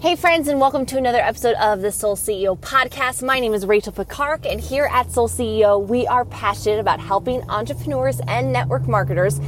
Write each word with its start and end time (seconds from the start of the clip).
Hey, 0.00 0.14
friends, 0.14 0.46
and 0.46 0.60
welcome 0.60 0.86
to 0.86 0.96
another 0.96 1.18
episode 1.18 1.56
of 1.56 1.82
the 1.82 1.90
Soul 1.90 2.14
CEO 2.14 2.56
podcast. 2.56 3.20
My 3.20 3.40
name 3.40 3.52
is 3.52 3.66
Rachel 3.66 3.92
Picard, 3.92 4.46
and 4.46 4.60
here 4.60 4.88
at 4.92 5.10
Soul 5.10 5.28
CEO, 5.28 5.84
we 5.84 6.06
are 6.06 6.24
passionate 6.24 6.78
about 6.78 7.00
helping 7.00 7.42
entrepreneurs 7.50 8.20
and 8.28 8.52
network 8.52 8.86
marketers 8.86 9.40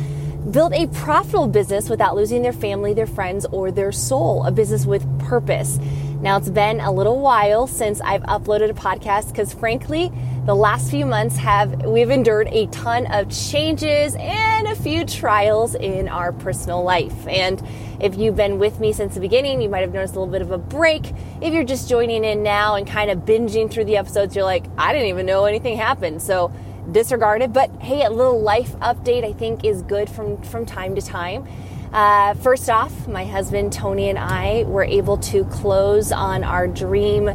build 0.51 0.73
a 0.73 0.89
profitable 0.89 1.47
business 1.47 1.89
without 1.89 2.17
losing 2.17 2.43
their 2.43 2.53
family, 2.53 2.93
their 2.93 3.07
friends, 3.07 3.47
or 3.53 3.71
their 3.71 3.93
soul, 3.93 4.45
a 4.45 4.51
business 4.51 4.87
with 4.87 5.07
purpose. 5.21 5.79
Now, 6.21 6.37
it's 6.37 6.51
been 6.51 6.81
a 6.81 6.91
little 6.91 7.21
while 7.21 7.69
since 7.69 8.01
I've 8.01 8.23
uploaded 8.23 8.71
a 8.71 8.75
podcast 8.75 9.29
because, 9.29 9.55
frankly, 9.55 10.11
the 10.47 10.55
last 10.57 10.91
few 10.91 11.07
months 11.07 11.37
have 11.37 11.85
we've 11.85 12.11
endured 12.11 12.49
a 12.49 12.67
ton 12.67 13.07
of 13.07 13.31
changes 13.31 14.17
and 14.19 14.67
a 14.67 14.75
few 14.75 15.05
trials 15.05 15.77
in 15.77 16.09
our 16.09 16.33
personal 16.33 16.83
life. 16.83 17.29
And 17.29 17.63
if 18.01 18.17
you've 18.17 18.37
been 18.37 18.59
with 18.59 18.81
me 18.81 18.93
since 18.93 19.15
the 19.15 19.21
beginning, 19.21 19.61
you 19.61 19.69
might 19.69 19.81
have 19.81 19.93
noticed 19.93 20.15
a 20.17 20.21
little 20.21 20.33
bit 20.33 20.43
of 20.43 20.51
a 20.51 20.59
break. 20.59 21.13
If 21.41 21.53
you're 21.53 21.65
just 21.65 21.89
joining 21.89 22.25
in 22.25 22.43
now 22.43 22.75
and 22.75 22.87
kind 22.87 23.11
of 23.11 23.21
binging 23.21 23.71
through 23.71 23.85
the 23.85 23.97
episodes, 23.97 24.35
you're 24.35 24.45
like, 24.45 24.65
I 24.79 24.93
didn't 24.93 25.09
even 25.09 25.27
know 25.27 25.45
anything 25.45 25.77
happened. 25.77 26.23
So 26.23 26.53
disregard 26.91 27.43
it. 27.43 27.53
But 27.53 27.71
hey, 27.81 28.05
a 28.05 28.11
little 28.11 28.41
life 28.41 28.73
update 28.79 29.25
I 29.25 29.33
think 29.33 29.65
is 29.65 29.83
good 29.83 30.09
from 30.09 30.41
from 30.43 30.67
time 30.67 30.95
to 30.95 31.03
time. 31.03 31.47
Uh, 31.93 32.35
first 32.35 32.71
off, 32.71 33.09
my 33.09 33.25
husband 33.25 33.73
Tony 33.73 34.09
and 34.09 34.19
I 34.19 34.65
were 34.65 34.85
able 34.85 35.19
to 35.19 35.45
close 35.47 36.13
on 36.13 36.45
our 36.45 36.69
dream 36.69 37.31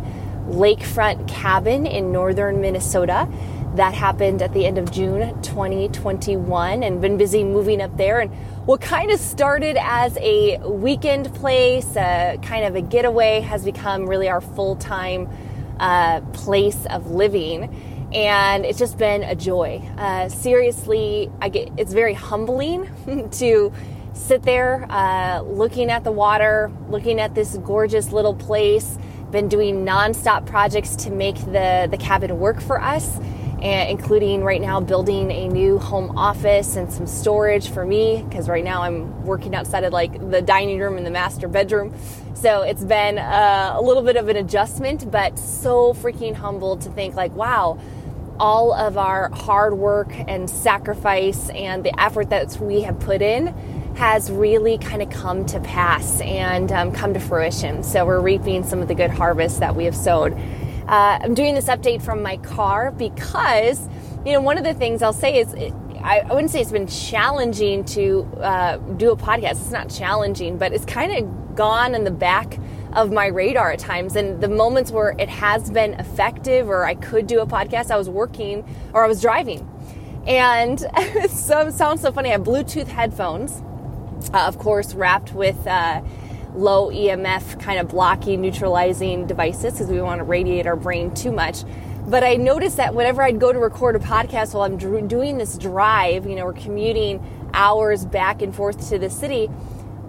lakefront 0.48 1.28
cabin 1.28 1.86
in 1.86 2.12
northern 2.12 2.62
Minnesota. 2.62 3.28
That 3.76 3.94
happened 3.94 4.42
at 4.42 4.54
the 4.54 4.66
end 4.66 4.78
of 4.78 4.90
June 4.92 5.42
2021 5.42 6.84
and 6.84 7.02
been 7.02 7.18
busy 7.18 7.44
moving 7.44 7.82
up 7.82 7.98
there. 7.98 8.22
And 8.22 8.32
what 8.66 8.82
kind 8.82 9.12
of 9.12 9.20
started 9.20 9.78
as 9.80 10.18
a 10.20 10.58
weekend 10.58 11.32
place, 11.36 11.94
kind 11.94 12.66
of 12.66 12.76
a 12.76 12.82
getaway, 12.82 13.40
has 13.42 13.64
become 13.64 14.08
really 14.08 14.28
our 14.28 14.42
full 14.42 14.76
time 14.76 15.30
uh, 15.80 16.22
place 16.34 16.86
of 16.88 17.12
living. 17.12 18.10
And 18.12 18.66
it's 18.66 18.80
just 18.80 18.98
been 18.98 19.24
a 19.24 19.36
joy. 19.36 19.88
Uh, 19.98 20.30
seriously, 20.30 21.30
I 21.42 21.50
get 21.50 21.72
it's 21.78 21.94
very 21.94 22.14
humbling 22.14 22.90
to 23.34 23.72
sit 24.14 24.42
there 24.44 24.88
uh, 24.90 25.42
looking 25.42 25.92
at 25.92 26.04
the 26.04 26.12
water, 26.12 26.72
looking 26.90 27.20
at 27.20 27.36
this 27.36 27.58
gorgeous 27.58 28.12
little 28.12 28.34
place 28.34 28.98
been 29.32 29.50
doing 29.50 29.86
nonstop 29.86 30.46
projects 30.46 30.96
to 30.96 31.10
make 31.10 31.36
the, 31.36 31.88
the 31.92 31.98
cabin 31.98 32.40
work 32.40 32.62
for 32.62 32.82
us, 32.82 33.20
including 33.62 34.44
right 34.44 34.62
now 34.62 34.80
building 34.80 35.32
a 35.32 35.48
new 35.48 35.78
home 35.80 36.18
office 36.18 36.76
and 36.76 36.92
some 36.92 37.08
storage 37.08 37.70
for 37.70 37.86
me, 37.86 38.24
because 38.28 38.48
right 38.48 38.64
now 38.64 38.82
I'm 38.84 39.26
working 39.26 39.56
outside 39.56 39.84
of 39.84 39.94
like 39.94 40.30
the 40.32 40.42
dining 40.42 40.80
room 40.80 40.98
and 40.98 41.06
the 41.06 41.12
master 41.12 41.48
bedroom. 41.48 41.94
So 42.36 42.62
it's 42.62 42.84
been 42.84 43.18
uh, 43.18 43.74
a 43.76 43.82
little 43.82 44.04
bit 44.04 44.18
of 44.18 44.28
an 44.28 44.36
adjustment, 44.36 45.10
but 45.10 45.40
so 45.40 45.94
freaking 45.94 46.36
humbled 46.36 46.82
to 46.82 46.90
think 46.90 47.16
like, 47.16 47.34
wow, 47.34 47.80
all 48.40 48.74
of 48.74 48.98
our 48.98 49.30
hard 49.30 49.78
work 49.78 50.12
and 50.28 50.50
sacrifice 50.50 51.50
and 51.50 51.84
the 51.84 51.98
effort 52.00 52.30
that 52.32 52.58
we 52.60 52.82
have 52.82 53.00
put 53.00 53.22
in 53.22 53.48
has 53.96 54.30
really 54.30 54.78
kind 54.78 55.02
of 55.02 55.10
come 55.10 55.46
to 55.46 55.60
pass 55.62 56.20
and 56.20 56.70
um, 56.74 56.92
come 56.92 57.14
to 57.14 57.20
fruition. 57.20 57.82
So 57.82 58.06
we're 58.06 58.20
reaping 58.20 58.66
some 58.66 58.82
of 58.82 58.90
the 58.90 58.96
good 58.96 59.10
harvest 59.10 59.62
that 59.62 59.74
we 59.74 59.86
have 59.86 59.96
sowed. 59.96 60.38
Uh, 60.88 61.20
I'm 61.22 61.34
doing 61.34 61.56
this 61.56 61.66
update 61.66 62.02
from 62.02 62.22
my 62.22 62.38
car 62.38 62.92
because, 62.92 63.88
you 64.26 64.34
know, 64.34 64.42
one 64.42 64.58
of 64.58 64.64
the 64.64 64.74
things 64.74 65.02
I'll 65.02 65.14
say 65.14 65.40
is 65.40 65.54
it, 65.54 65.74
I, 66.02 66.22
wouldn't 66.32 66.52
say 66.52 66.62
it's 66.62 66.72
been 66.72 66.88
challenging 66.88 67.84
to 67.86 68.24
uh, 68.40 68.78
do 68.78 69.12
a 69.12 69.18
podcast. 69.18 69.52
It's 69.52 69.72
not 69.72 69.90
challenging, 69.90 70.58
but 70.58 70.74
it's 70.74 70.86
kind 70.86 71.12
of 71.12 71.56
gone 71.56 71.96
in 71.96 72.04
the 72.04 72.12
back 72.12 72.60
of 72.94 73.12
my 73.12 73.26
radar 73.28 73.72
at 73.72 73.80
times. 73.80 74.16
And 74.16 74.40
the 74.42 74.48
moments 74.48 74.92
where 74.92 75.16
it 75.18 75.30
has 75.30 75.72
been 75.72 75.96
effective 75.96 76.70
or 76.70 76.86
I 76.86 76.96
could 76.96 77.26
do 77.26 77.40
a 77.42 77.48
podcast, 77.48 77.90
I 77.90 77.98
was 77.98 78.10
working 78.10 78.64
or 78.94 79.04
I 79.04 79.08
was 79.08 79.22
driving. 79.22 79.68
And 80.28 80.86
it 80.98 81.32
sounds 81.32 82.02
so 82.02 82.12
funny. 82.12 82.30
I 82.30 82.34
have 82.34 82.44
Bluetooth 82.44 82.88
headphones 82.88 83.64
uh, 84.34 84.46
of 84.48 84.58
course, 84.58 84.94
wrapped 84.94 85.34
with 85.34 85.68
uh, 85.68 86.02
low 86.56 86.90
EMF 86.90 87.60
kind 87.60 87.80
of 87.80 87.90
blocking, 87.90 88.42
neutralizing 88.42 89.28
devices 89.28 89.74
because 89.74 89.88
we 89.88 90.02
want 90.02 90.20
to 90.20 90.24
radiate 90.24 90.66
our 90.66 90.76
brain 90.76 91.14
too 91.14 91.32
much. 91.32 91.64
But 92.08 92.24
I 92.24 92.36
noticed 92.36 92.78
that 92.78 92.94
whenever 92.94 93.24
I'd 93.24 93.40
go 93.40 93.52
to 93.52 93.60
record 93.60 93.96
a 93.96 94.00
podcast 94.00 94.54
while 94.54 94.64
I'm 94.64 94.78
dr- 94.78 95.08
doing 95.08 95.38
this 95.38 95.58
drive, 95.58 96.28
you 96.28 96.36
know, 96.36 96.46
we're 96.46 96.54
commuting 96.54 97.24
hours 97.54 98.06
back 98.06 98.42
and 98.42 98.56
forth 98.56 98.90
to 98.90 99.00
the 99.00 99.10
city, 99.10 99.50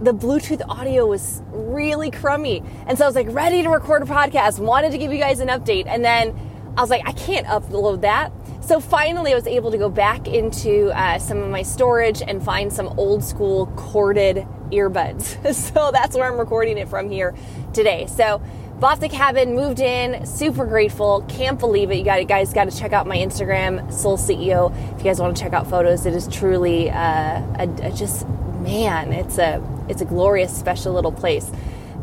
the 0.03 0.13
Bluetooth 0.13 0.61
audio 0.69 1.07
was 1.07 1.43
really 1.49 2.11
crummy. 2.11 2.63
And 2.87 2.99
so 2.99 3.05
I 3.05 3.09
was 3.09 3.15
like, 3.15 3.29
ready 3.31 3.63
to 3.63 3.71
record 3.71 4.03
a 4.03 4.07
podcast, 4.07 4.59
wanted 4.59 4.93
to 4.93 4.99
give 4.99 5.11
you 5.11 5.19
guys 5.19 5.41
an 5.41 5.49
update. 5.49 5.87
And 5.87 6.05
then 6.05 6.39
I 6.77 6.83
was 6.83 6.91
like, 6.91 7.03
I 7.07 7.13
can't 7.13 7.47
upload 7.47 8.03
that. 8.03 8.31
So 8.61 8.79
finally, 8.79 9.33
I 9.33 9.35
was 9.35 9.47
able 9.47 9.71
to 9.71 9.79
go 9.79 9.89
back 9.89 10.29
into 10.29 10.91
uh, 10.91 11.19
some 11.19 11.39
of 11.39 11.49
my 11.51 11.63
storage 11.63 12.21
and 12.21 12.43
find 12.43 12.71
some 12.71 12.89
old 12.99 13.25
school 13.25 13.67
corded 13.77 14.47
earbuds. 14.71 15.55
so 15.75 15.91
that's 15.93 16.17
where 16.17 16.31
I'm 16.31 16.39
recording 16.39 16.79
it 16.79 16.89
from 16.89 17.11
here 17.11 17.35
today. 17.73 18.07
So 18.07 18.43
bought 18.79 19.01
the 19.01 19.09
cabin, 19.09 19.55
moved 19.55 19.81
in, 19.81 20.27
super 20.27 20.67
grateful. 20.67 21.25
Can't 21.29 21.59
believe 21.59 21.91
it. 21.91 21.97
You 21.97 22.05
guys 22.05 22.53
got 22.53 22.71
to 22.71 22.77
check 22.77 22.93
out 22.93 23.07
my 23.07 23.17
Instagram, 23.17 23.93
Soul 23.93 24.19
CEO. 24.19 24.73
If 24.93 24.99
you 24.99 25.05
guys 25.05 25.21
want 25.21 25.37
to 25.37 25.43
check 25.43 25.53
out 25.53 25.69
photos, 25.69 26.07
it 26.07 26.15
is 26.15 26.29
truly 26.29 26.91
uh, 26.91 27.43
a, 27.59 27.69
a 27.83 27.93
just 27.93 28.29
man. 28.61 29.13
It's 29.13 29.39
a 29.39 29.63
it's 29.89 30.03
a 30.03 30.05
glorious, 30.05 30.57
special 30.57 30.93
little 30.93 31.13
place. 31.13 31.51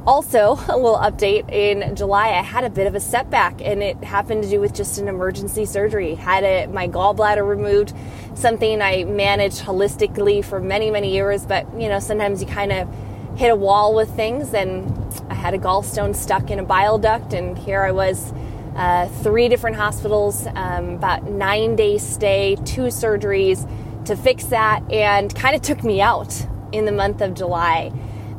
Also, 0.06 0.60
a 0.68 0.76
little 0.76 0.98
update 0.98 1.50
in 1.52 1.96
July, 1.96 2.30
I 2.30 2.42
had 2.42 2.64
a 2.64 2.70
bit 2.70 2.88
of 2.88 2.96
a 2.96 3.00
setback, 3.00 3.62
and 3.62 3.82
it 3.82 4.04
happened 4.04 4.44
to 4.44 4.50
do 4.50 4.60
with 4.60 4.74
just 4.74 4.98
an 4.98 5.08
emergency 5.08 5.66
surgery. 5.66 6.16
Had 6.16 6.44
a, 6.44 6.68
my 6.68 6.88
gallbladder 6.88 7.48
removed, 7.48 7.94
something 8.36 8.82
I 8.82 9.06
managed 9.06 9.64
holistically 9.64 10.44
for 10.44 10.60
many, 10.60 10.92
many 10.92 11.14
years, 11.14 11.46
but 11.46 11.66
you 11.80 11.88
know, 11.88 12.00
sometimes 12.00 12.42
you 12.42 12.48
kind 12.48 12.72
of 12.72 12.90
hit 13.38 13.50
a 13.50 13.56
wall 13.56 13.96
with 13.96 14.14
things, 14.16 14.54
and 14.54 14.92
I 15.30 15.36
had 15.36 15.54
a 15.54 15.58
gallstone 15.58 16.16
stuck 16.16 16.52
in 16.52 16.60
a 16.60 16.64
bile 16.64 16.98
duct, 16.98 17.34
and 17.34 17.58
here 17.58 17.82
I 17.82 17.92
was. 17.92 18.34
Uh, 18.76 19.08
three 19.22 19.50
different 19.50 19.76
hospitals, 19.76 20.48
um, 20.56 20.96
about 20.96 21.30
nine 21.30 21.76
days 21.76 22.02
stay, 22.02 22.56
two 22.66 22.88
surgeries 22.88 23.70
to 24.06 24.16
fix 24.16 24.46
that, 24.46 24.82
and 24.92 25.36
kind 25.36 25.56
of 25.56 25.62
took 25.62 25.84
me 25.84 26.02
out 26.02 26.48
in 26.72 26.86
the 26.86 26.92
month 26.92 27.22
of 27.22 27.36
July 27.36 27.92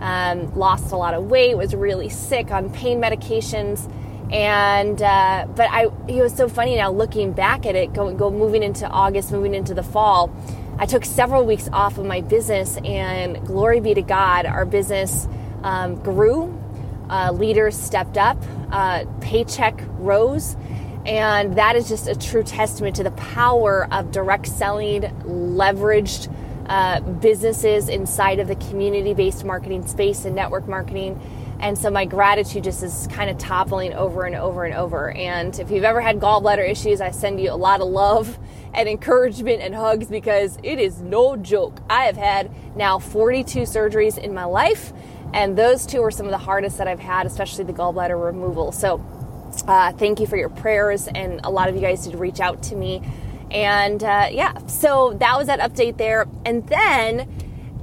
um, 0.04 0.54
lost 0.54 0.92
a 0.92 0.96
lot 0.96 1.14
of 1.14 1.30
weight, 1.30 1.56
was 1.56 1.74
really 1.74 2.10
sick 2.10 2.50
on 2.50 2.68
pain 2.70 3.00
medications. 3.00 3.90
And 4.30 5.00
uh, 5.00 5.46
but 5.56 5.70
I 5.70 5.84
it 6.08 6.20
was 6.20 6.34
so 6.34 6.46
funny 6.46 6.76
now 6.76 6.90
looking 6.90 7.32
back 7.32 7.64
at 7.64 7.74
it, 7.74 7.94
going 7.94 8.18
go 8.18 8.30
moving 8.30 8.62
into 8.62 8.86
August, 8.86 9.32
moving 9.32 9.54
into 9.54 9.72
the 9.72 9.82
fall. 9.82 10.30
I 10.78 10.84
took 10.86 11.04
several 11.06 11.46
weeks 11.46 11.70
off 11.72 11.96
of 11.96 12.04
my 12.04 12.20
business, 12.20 12.76
and 12.84 13.46
glory 13.46 13.80
be 13.80 13.94
to 13.94 14.02
God, 14.02 14.44
our 14.44 14.66
business 14.66 15.26
um, 15.62 15.96
grew. 16.02 16.60
Uh, 17.08 17.32
leaders 17.32 17.76
stepped 17.76 18.18
up, 18.18 18.42
uh, 18.72 19.04
paycheck 19.20 19.78
rose, 19.98 20.56
and 21.06 21.56
that 21.56 21.76
is 21.76 21.88
just 21.88 22.08
a 22.08 22.14
true 22.14 22.42
testament 22.42 22.96
to 22.96 23.04
the 23.04 23.10
power 23.12 23.86
of 23.92 24.10
direct 24.10 24.48
selling, 24.48 25.02
leveraged 25.24 26.34
uh, 26.66 27.00
businesses 27.00 27.88
inside 27.88 28.38
of 28.38 28.48
the 28.48 28.56
community 28.56 29.14
based 29.14 29.44
marketing 29.44 29.86
space 29.86 30.24
and 30.24 30.34
network 30.34 30.66
marketing. 30.66 31.20
And 31.60 31.78
so 31.78 31.88
my 31.88 32.04
gratitude 32.04 32.64
just 32.64 32.82
is 32.82 33.08
kind 33.10 33.30
of 33.30 33.38
toppling 33.38 33.94
over 33.94 34.24
and 34.24 34.34
over 34.34 34.64
and 34.64 34.74
over. 34.74 35.12
And 35.12 35.58
if 35.58 35.70
you've 35.70 35.84
ever 35.84 36.00
had 36.00 36.18
gallbladder 36.18 36.68
issues, 36.68 37.00
I 37.00 37.10
send 37.10 37.40
you 37.40 37.50
a 37.52 37.56
lot 37.56 37.80
of 37.80 37.88
love 37.88 38.38
and 38.74 38.88
encouragement 38.88 39.62
and 39.62 39.74
hugs 39.74 40.08
because 40.08 40.58
it 40.62 40.78
is 40.78 41.00
no 41.00 41.36
joke. 41.36 41.80
I 41.88 42.04
have 42.04 42.16
had 42.16 42.50
now 42.76 42.98
42 42.98 43.60
surgeries 43.60 44.18
in 44.18 44.34
my 44.34 44.44
life, 44.44 44.92
and 45.32 45.56
those 45.56 45.86
two 45.86 46.02
are 46.02 46.10
some 46.10 46.26
of 46.26 46.32
the 46.32 46.38
hardest 46.38 46.78
that 46.78 46.88
I've 46.88 47.00
had, 47.00 47.26
especially 47.26 47.64
the 47.64 47.72
gallbladder 47.72 48.22
removal. 48.22 48.72
So 48.72 49.02
uh, 49.68 49.92
thank 49.92 50.20
you 50.20 50.26
for 50.26 50.36
your 50.36 50.48
prayers, 50.48 51.06
and 51.06 51.40
a 51.44 51.50
lot 51.50 51.68
of 51.68 51.76
you 51.76 51.80
guys 51.80 52.04
did 52.04 52.16
reach 52.16 52.40
out 52.40 52.62
to 52.64 52.76
me 52.76 53.00
and 53.54 54.02
uh, 54.02 54.28
yeah, 54.32 54.58
so 54.66 55.14
that 55.20 55.38
was 55.38 55.46
that 55.46 55.60
update 55.60 55.96
there. 55.96 56.26
And 56.44 56.66
then 56.66 57.28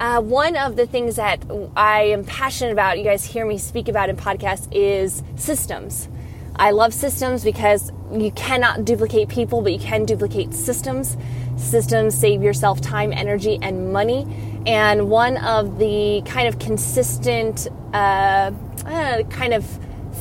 uh, 0.01 0.21
one 0.21 0.57
of 0.57 0.75
the 0.75 0.85
things 0.85 1.15
that 1.15 1.43
I 1.77 2.01
am 2.03 2.25
passionate 2.25 2.73
about, 2.73 2.97
you 2.97 3.05
guys 3.05 3.23
hear 3.23 3.45
me 3.45 3.57
speak 3.57 3.87
about 3.87 4.09
in 4.09 4.17
podcasts, 4.17 4.67
is 4.73 5.23
systems. 5.37 6.09
I 6.57 6.71
love 6.71 6.93
systems 6.93 7.45
because 7.45 7.91
you 8.11 8.31
cannot 8.31 8.83
duplicate 8.83 9.29
people, 9.29 9.61
but 9.61 9.71
you 9.71 9.79
can 9.79 10.03
duplicate 10.03 10.53
systems. 10.53 11.15
Systems 11.55 12.15
save 12.15 12.43
yourself 12.43 12.81
time, 12.81 13.13
energy, 13.13 13.57
and 13.61 13.93
money. 13.93 14.27
And 14.67 15.09
one 15.09 15.37
of 15.37 15.79
the 15.79 16.21
kind 16.25 16.49
of 16.49 16.59
consistent, 16.59 17.69
uh, 17.93 18.51
uh 18.85 19.23
kind 19.29 19.53
of 19.53 19.65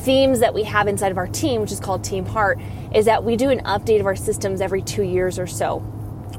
themes 0.03 0.39
that 0.39 0.53
we 0.53 0.63
have 0.63 0.87
inside 0.87 1.11
of 1.11 1.17
our 1.17 1.27
team, 1.27 1.61
which 1.61 1.71
is 1.71 1.79
called 1.79 2.03
Team 2.03 2.25
Heart, 2.25 2.59
is 2.93 3.05
that 3.05 3.23
we 3.23 3.35
do 3.35 3.49
an 3.49 3.59
update 3.61 3.99
of 3.99 4.05
our 4.05 4.15
systems 4.15 4.61
every 4.61 4.81
two 4.81 5.03
years 5.03 5.39
or 5.39 5.47
so. 5.47 5.79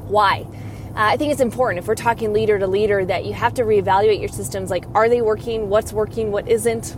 Why? 0.07 0.45
Uh, 0.89 0.93
I 0.95 1.17
think 1.17 1.31
it's 1.31 1.41
important 1.41 1.79
if 1.79 1.87
we're 1.87 1.95
talking 1.95 2.33
leader 2.33 2.59
to 2.59 2.67
leader 2.67 3.03
that 3.05 3.25
you 3.25 3.33
have 3.33 3.53
to 3.55 3.63
reevaluate 3.63 4.19
your 4.19 4.29
systems 4.29 4.69
like, 4.69 4.85
are 4.93 5.09
they 5.09 5.21
working? 5.21 5.69
What's 5.69 5.91
working? 5.91 6.31
What 6.31 6.47
isn't? 6.47 6.95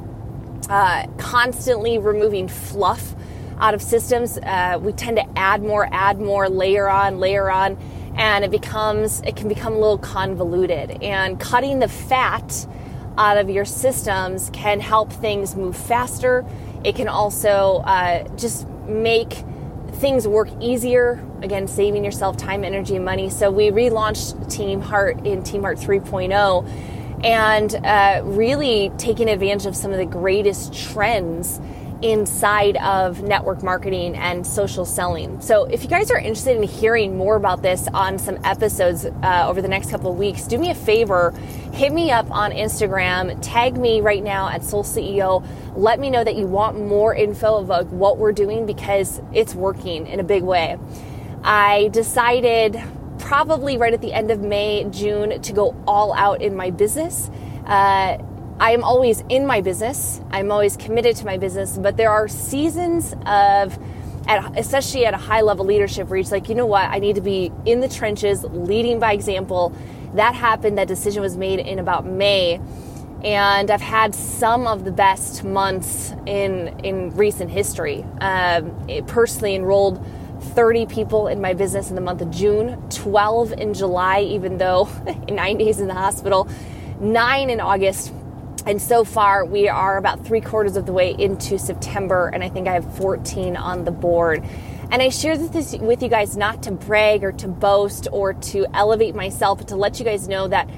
uh, 0.69 1.07
constantly 1.17 1.97
removing 1.97 2.47
fluff 2.47 3.15
out 3.59 3.73
of 3.73 3.81
systems. 3.81 4.37
Uh, 4.37 4.79
we 4.81 4.91
tend 4.93 5.17
to 5.17 5.39
add 5.39 5.63
more, 5.63 5.87
add 5.91 6.19
more, 6.19 6.49
layer 6.49 6.89
on, 6.89 7.19
layer 7.19 7.49
on, 7.49 7.77
and 8.15 8.43
it 8.43 8.51
becomes 8.51 9.21
it 9.21 9.35
can 9.35 9.47
become 9.47 9.73
a 9.73 9.79
little 9.79 9.97
convoluted. 9.97 11.03
And 11.03 11.39
cutting 11.39 11.79
the 11.79 11.87
fat 11.87 12.67
out 13.17 13.37
of 13.37 13.49
your 13.49 13.65
systems 13.65 14.49
can 14.53 14.79
help 14.79 15.11
things 15.11 15.55
move 15.55 15.75
faster. 15.75 16.45
It 16.83 16.95
can 16.95 17.07
also 17.07 17.81
uh, 17.85 18.27
just 18.35 18.67
make 18.87 19.43
things 19.93 20.27
work 20.27 20.49
easier. 20.59 21.23
Again, 21.41 21.67
saving 21.67 22.03
yourself 22.03 22.37
time, 22.37 22.63
energy, 22.63 22.95
and 22.95 23.05
money. 23.05 23.29
So 23.29 23.49
we 23.49 23.69
relaunched 23.69 24.51
Team 24.51 24.81
Heart 24.81 25.25
in 25.25 25.43
Team 25.43 25.61
Heart 25.61 25.77
3.0 25.77 27.23
and 27.23 27.75
uh, 27.75 28.21
really 28.23 28.91
taking 28.97 29.29
advantage 29.29 29.65
of 29.65 29.75
some 29.75 29.91
of 29.91 29.97
the 29.97 30.05
greatest 30.05 30.73
trends 30.73 31.59
inside 32.01 32.77
of 32.77 33.23
network 33.23 33.63
marketing 33.63 34.15
and 34.15 34.45
social 34.45 34.85
selling. 34.85 35.39
So, 35.41 35.65
if 35.65 35.83
you 35.83 35.89
guys 35.89 36.11
are 36.11 36.17
interested 36.17 36.57
in 36.57 36.63
hearing 36.63 37.17
more 37.17 37.35
about 37.35 37.61
this 37.61 37.87
on 37.89 38.19
some 38.19 38.37
episodes 38.43 39.05
uh, 39.05 39.45
over 39.47 39.61
the 39.61 39.67
next 39.67 39.89
couple 39.89 40.11
of 40.11 40.17
weeks, 40.17 40.43
do 40.43 40.57
me 40.57 40.69
a 40.69 40.75
favor, 40.75 41.31
hit 41.73 41.93
me 41.93 42.11
up 42.11 42.29
on 42.31 42.51
Instagram, 42.51 43.37
tag 43.41 43.77
me 43.77 44.01
right 44.01 44.23
now 44.23 44.49
at 44.49 44.63
Soul 44.63 44.83
CEO. 44.83 45.45
Let 45.75 45.99
me 45.99 46.09
know 46.09 46.23
that 46.23 46.35
you 46.35 46.47
want 46.47 46.79
more 46.79 47.15
info 47.15 47.57
about 47.57 47.87
what 47.87 48.17
we're 48.17 48.33
doing 48.33 48.65
because 48.65 49.21
it's 49.33 49.55
working 49.55 50.07
in 50.07 50.19
a 50.19 50.23
big 50.23 50.43
way. 50.43 50.77
I 51.43 51.89
decided 51.89 52.81
probably 53.19 53.77
right 53.77 53.93
at 53.93 54.01
the 54.01 54.13
end 54.13 54.31
of 54.31 54.39
May, 54.39 54.83
June 54.89 55.41
to 55.41 55.53
go 55.53 55.75
all 55.87 56.13
out 56.13 56.41
in 56.41 56.55
my 56.55 56.69
business. 56.69 57.29
Uh, 57.65 58.17
I 58.59 58.71
am 58.71 58.83
always 58.83 59.23
in 59.27 59.45
my 59.45 59.61
business. 59.61 60.21
I'm 60.31 60.51
always 60.51 60.77
committed 60.77 61.15
to 61.17 61.25
my 61.25 61.37
business, 61.37 61.77
but 61.77 61.97
there 61.97 62.09
are 62.09 62.27
seasons 62.27 63.13
of 63.25 63.77
at, 64.27 64.57
especially 64.57 65.05
at 65.05 65.13
a 65.13 65.17
high 65.17 65.41
level 65.41 65.65
leadership 65.65 66.07
where 66.07 66.19
it's 66.19 66.31
like, 66.31 66.49
you 66.49 66.55
know 66.55 66.65
what, 66.65 66.89
I 66.89 66.99
need 66.99 67.15
to 67.15 67.21
be 67.21 67.51
in 67.65 67.79
the 67.81 67.89
trenches, 67.89 68.43
leading 68.43 68.99
by 68.99 69.13
example. 69.13 69.73
That 70.15 70.35
happened, 70.35 70.77
that 70.77 70.87
decision 70.87 71.21
was 71.21 71.35
made 71.37 71.59
in 71.59 71.79
about 71.79 72.05
May. 72.05 72.61
And 73.23 73.69
I've 73.71 73.81
had 73.81 74.15
some 74.15 74.67
of 74.67 74.85
the 74.85 74.91
best 74.91 75.43
months 75.43 76.13
in 76.25 76.79
in 76.83 77.15
recent 77.15 77.51
history. 77.51 78.05
Um, 78.21 78.87
personally 79.07 79.55
enrolled 79.55 80.05
30 80.53 80.85
people 80.85 81.27
in 81.27 81.41
my 81.41 81.53
business 81.53 81.89
in 81.89 81.95
the 81.95 82.01
month 82.01 82.21
of 82.21 82.29
June, 82.29 82.81
12 82.89 83.53
in 83.53 83.73
July, 83.73 84.21
even 84.21 84.57
though 84.57 84.87
nine 85.29 85.57
days 85.57 85.79
in 85.79 85.87
the 85.87 85.93
hospital, 85.93 86.47
nine 86.99 87.49
in 87.49 87.59
August, 87.59 88.13
and 88.65 88.81
so 88.81 89.03
far, 89.03 89.45
we 89.45 89.69
are 89.69 89.97
about 89.97 90.25
three 90.25 90.41
quarters 90.41 90.75
of 90.75 90.85
the 90.85 90.91
way 90.91 91.15
into 91.17 91.59
September, 91.59 92.29
and 92.33 92.43
I 92.43 92.49
think 92.49 92.67
I 92.67 92.73
have 92.73 92.97
14 92.97 93.55
on 93.55 93.85
the 93.85 93.91
board. 93.91 94.43
And 94.91 95.01
I 95.01 95.09
share 95.09 95.37
this 95.37 95.75
with 95.75 96.01
you 96.01 96.09
guys 96.09 96.35
not 96.37 96.63
to 96.63 96.71
brag 96.71 97.23
or 97.23 97.31
to 97.33 97.47
boast 97.47 98.07
or 98.11 98.33
to 98.33 98.65
elevate 98.73 99.15
myself, 99.15 99.59
but 99.59 99.67
to 99.69 99.75
let 99.75 99.99
you 99.99 100.05
guys 100.05 100.27
know 100.27 100.47
that 100.47 100.69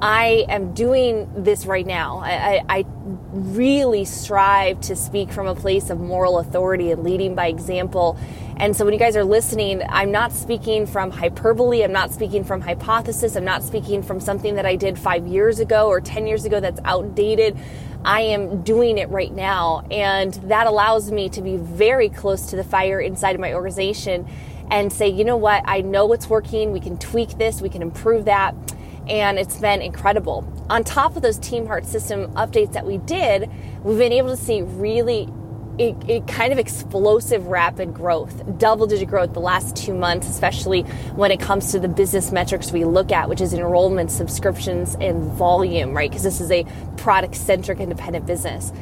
I 0.00 0.44
am 0.48 0.74
doing 0.74 1.30
this 1.44 1.66
right 1.66 1.86
now. 1.86 2.18
I, 2.18 2.62
I, 2.68 2.84
really 3.32 4.04
strive 4.04 4.80
to 4.82 4.96
speak 4.96 5.32
from 5.32 5.46
a 5.46 5.54
place 5.54 5.90
of 5.90 5.98
moral 5.98 6.38
authority 6.38 6.90
and 6.92 7.02
leading 7.02 7.34
by 7.34 7.48
example. 7.48 8.18
And 8.56 8.76
so 8.76 8.84
when 8.84 8.94
you 8.94 9.00
guys 9.00 9.16
are 9.16 9.24
listening, 9.24 9.82
I'm 9.88 10.12
not 10.12 10.32
speaking 10.32 10.86
from 10.86 11.10
hyperbole. 11.10 11.82
I'm 11.82 11.92
not 11.92 12.12
speaking 12.12 12.44
from 12.44 12.60
hypothesis. 12.60 13.36
I'm 13.36 13.44
not 13.44 13.62
speaking 13.62 14.02
from 14.02 14.20
something 14.20 14.54
that 14.54 14.64
I 14.64 14.76
did 14.76 14.98
five 14.98 15.26
years 15.26 15.58
ago 15.58 15.88
or 15.88 16.00
10 16.00 16.26
years 16.26 16.44
ago 16.44 16.60
that's 16.60 16.80
outdated. 16.84 17.58
I 18.04 18.20
am 18.20 18.62
doing 18.62 18.98
it 18.98 19.08
right 19.08 19.32
now. 19.32 19.84
And 19.90 20.34
that 20.48 20.66
allows 20.66 21.10
me 21.10 21.28
to 21.30 21.42
be 21.42 21.56
very 21.56 22.08
close 22.08 22.46
to 22.46 22.56
the 22.56 22.64
fire 22.64 23.00
inside 23.00 23.34
of 23.34 23.40
my 23.40 23.54
organization 23.54 24.28
and 24.70 24.92
say, 24.92 25.08
you 25.08 25.24
know 25.24 25.36
what? 25.36 25.62
I 25.66 25.80
know 25.80 26.06
what's 26.06 26.28
working. 26.28 26.70
We 26.72 26.80
can 26.80 26.96
tweak 26.96 27.36
this. 27.38 27.60
We 27.60 27.68
can 27.68 27.82
improve 27.82 28.26
that 28.26 28.54
and 29.08 29.38
it's 29.38 29.58
been 29.58 29.82
incredible. 29.82 30.50
On 30.70 30.82
top 30.82 31.16
of 31.16 31.22
those 31.22 31.38
Team 31.38 31.66
Heart 31.66 31.86
System 31.86 32.32
updates 32.34 32.72
that 32.72 32.86
we 32.86 32.98
did, 32.98 33.50
we've 33.82 33.98
been 33.98 34.12
able 34.12 34.30
to 34.30 34.36
see 34.36 34.62
really 34.62 35.28
it, 35.78 35.96
it, 36.08 36.28
kind 36.28 36.52
of 36.52 36.58
explosive 36.58 37.46
rapid 37.46 37.94
growth, 37.94 38.58
double 38.58 38.86
digit 38.86 39.08
growth 39.08 39.32
the 39.32 39.40
last 39.40 39.76
two 39.76 39.94
months, 39.94 40.28
especially 40.28 40.82
when 41.16 41.30
it 41.30 41.40
comes 41.40 41.72
to 41.72 41.80
the 41.80 41.88
business 41.88 42.30
metrics 42.30 42.70
we 42.70 42.84
look 42.84 43.10
at, 43.10 43.28
which 43.28 43.40
is 43.40 43.52
enrollment, 43.52 44.10
subscriptions, 44.10 44.96
and 45.00 45.32
volume, 45.32 45.92
right? 45.94 46.10
Because 46.10 46.22
this 46.22 46.40
is 46.40 46.50
a 46.50 46.64
product 46.96 47.34
centric 47.34 47.80
independent 47.80 48.26
business. 48.26 48.72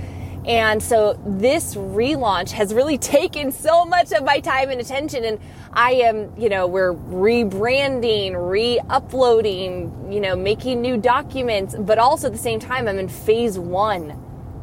And 0.45 0.83
so 0.83 1.19
this 1.25 1.77
relaunch 1.77 2.51
has 2.51 2.75
really 2.75 2.99
taken 3.19 3.53
so 3.53 3.85
much 3.85 4.13
of 4.13 4.25
my 4.25 4.41
time 4.41 4.71
and 4.71 4.81
attention. 4.81 5.25
And 5.25 5.39
I 5.73 5.93
am, 5.93 6.33
you 6.39 6.49
know, 6.49 6.67
we're 6.67 6.93
rebranding, 6.93 8.51
re 8.51 8.81
uploading, 8.91 10.13
you 10.13 10.21
know, 10.21 10.37
making 10.37 10.83
new 10.83 10.97
documents, 10.97 11.75
but 11.79 11.99
also 11.99 12.27
at 12.27 12.33
the 12.33 12.39
same 12.39 12.61
time, 12.61 12.89
I'm 12.89 12.99
in 12.99 13.09
phase 13.09 13.59
one, 13.59 14.21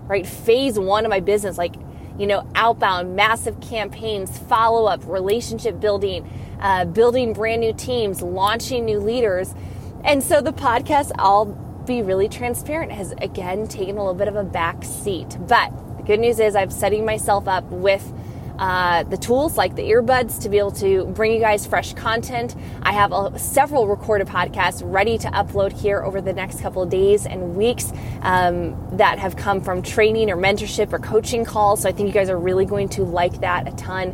right? 0.07 0.27
Phase 0.27 0.77
one 0.77 1.05
of 1.05 1.09
my 1.09 1.21
business, 1.21 1.57
like, 1.57 1.75
you 2.19 2.27
know, 2.27 2.45
outbound, 2.53 3.15
massive 3.15 3.59
campaigns, 3.61 4.37
follow 4.37 4.85
up, 4.85 5.01
relationship 5.05 5.79
building, 5.79 6.29
uh, 6.59 6.85
building 6.85 7.33
brand 7.33 7.61
new 7.61 7.73
teams, 7.73 8.21
launching 8.21 8.85
new 8.85 8.99
leaders. 8.99 9.55
And 10.03 10.21
so 10.21 10.41
the 10.41 10.53
podcast, 10.53 11.11
I'll 11.17 11.45
be 11.87 12.01
really 12.01 12.27
transparent, 12.27 12.91
has 12.91 13.13
again 13.21 13.67
taken 13.67 13.95
a 13.97 13.99
little 13.99 14.13
bit 14.13 14.27
of 14.27 14.35
a 14.35 14.43
back 14.43 14.83
seat. 14.83 15.37
But 15.39 15.71
the 15.97 16.03
good 16.03 16.19
news 16.19 16.39
is 16.39 16.55
I'm 16.55 16.69
setting 16.69 17.05
myself 17.05 17.47
up 17.47 17.63
with 17.71 18.13
uh, 18.59 19.03
the 19.03 19.15
tools 19.17 19.55
like 19.55 19.75
the 19.75 19.83
earbuds 19.83 20.41
to 20.41 20.49
be 20.49 20.57
able 20.57 20.71
to 20.71 21.05
bring 21.05 21.31
you 21.31 21.39
guys 21.39 21.65
fresh 21.65 21.93
content. 21.93 22.55
I 22.81 22.91
have 22.91 23.13
a, 23.13 23.39
several 23.39 23.87
recorded 23.87 24.27
podcasts 24.27 24.81
ready 24.83 25.17
to 25.19 25.29
upload 25.29 25.71
here 25.71 26.03
over 26.03 26.19
the 26.19 26.33
next 26.33 26.59
couple 26.59 26.83
of 26.83 26.89
days 26.89 27.25
and 27.25 27.55
weeks 27.55 27.93
um, 28.21 28.97
that 28.97 29.17
have 29.17 29.37
come 29.37 29.61
from 29.61 29.81
training 29.81 30.29
or 30.29 30.35
mentorship 30.35 30.91
or 30.91 30.99
coaching 30.99 31.45
calls. 31.45 31.83
So 31.83 31.89
I 31.89 31.93
think 31.93 32.07
you 32.07 32.13
guys 32.13 32.29
are 32.29 32.37
really 32.37 32.65
going 32.65 32.89
to 32.89 33.03
like 33.03 33.39
that 33.39 33.65
a 33.65 33.71
ton. 33.77 34.13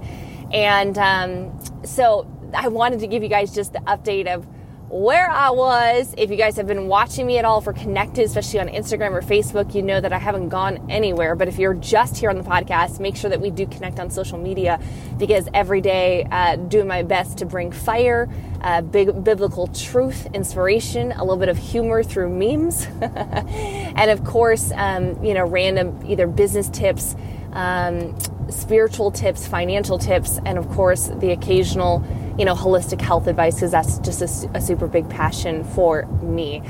And 0.53 0.95
um, 1.00 1.59
so 1.83 2.27
I 2.53 2.68
wanted 2.68 3.00
to 3.00 3.07
give 3.07 3.24
you 3.24 3.30
guys 3.30 3.51
just 3.51 3.74
the 3.74 3.80
update 3.80 4.27
of 4.27 4.45
where 4.95 5.30
I 5.30 5.50
was. 5.50 6.15
If 6.18 6.31
you 6.31 6.38
guys 6.38 6.56
have 6.56 6.68
been 6.68 6.88
watching 6.88 7.27
me 7.27 7.38
at 7.38 7.44
all, 7.44 7.59
for 7.59 7.74
connected, 7.74 8.24
especially 8.24 8.62
on 8.62 8.69
Instagram 8.69 9.12
or 9.12 9.21
Facebook, 9.21 9.75
you 9.75 9.81
know 9.81 10.00
that 10.00 10.13
I 10.13 10.18
haven't 10.18 10.47
gone 10.47 10.89
anywhere. 10.89 11.36
But 11.36 11.50
if 11.50 11.59
you're 11.59 11.74
just 11.74 12.15
here 12.15 12.30
on 12.30 12.38
the 12.38 12.45
podcast, 12.45 13.01
make 13.01 13.18
sure 13.18 13.30
that 13.30 13.42
we 13.42 13.49
do 13.49 13.66
connect 13.68 13.99
on 13.99 14.09
social 14.09 14.37
media 14.37 14.80
because 15.18 15.49
every 15.54 15.81
day, 15.81 16.25
uh, 16.31 16.56
doing 16.56 16.87
my 16.87 17.04
best 17.04 17.37
to 17.40 17.45
bring 17.45 17.73
fire, 17.73 18.30
uh, 18.61 18.81
big 18.81 19.21
biblical 19.21 19.68
truth, 19.68 20.28
inspiration, 20.33 21.11
a 21.11 21.19
little 21.19 21.35
bit 21.35 21.49
of 21.49 21.57
humor 21.57 22.02
through 22.02 22.30
memes, 22.30 22.87
and 23.02 24.09
of 24.09 24.23
course, 24.23 24.71
um, 24.75 25.21
you 25.21 25.33
know, 25.33 25.45
random 25.45 25.99
either 26.06 26.25
business 26.25 26.69
tips. 26.69 27.18
Um, 27.52 28.18
spiritual 28.49 29.11
tips, 29.11 29.47
financial 29.47 29.97
tips, 29.97 30.40
and 30.45 30.57
of 30.57 30.69
course 30.69 31.09
the 31.19 31.31
occasional, 31.31 32.06
you 32.37 32.45
know, 32.45 32.56
holistic 32.56 33.01
health 33.01 33.27
advice 33.27 33.56
because 33.56 33.71
that's 33.71 33.99
just 33.99 34.21
a, 34.21 34.57
a, 34.57 34.61
super 34.61 34.87
big 34.87 35.09
passion 35.09 35.63
for 35.63 36.06
me. 36.21 36.61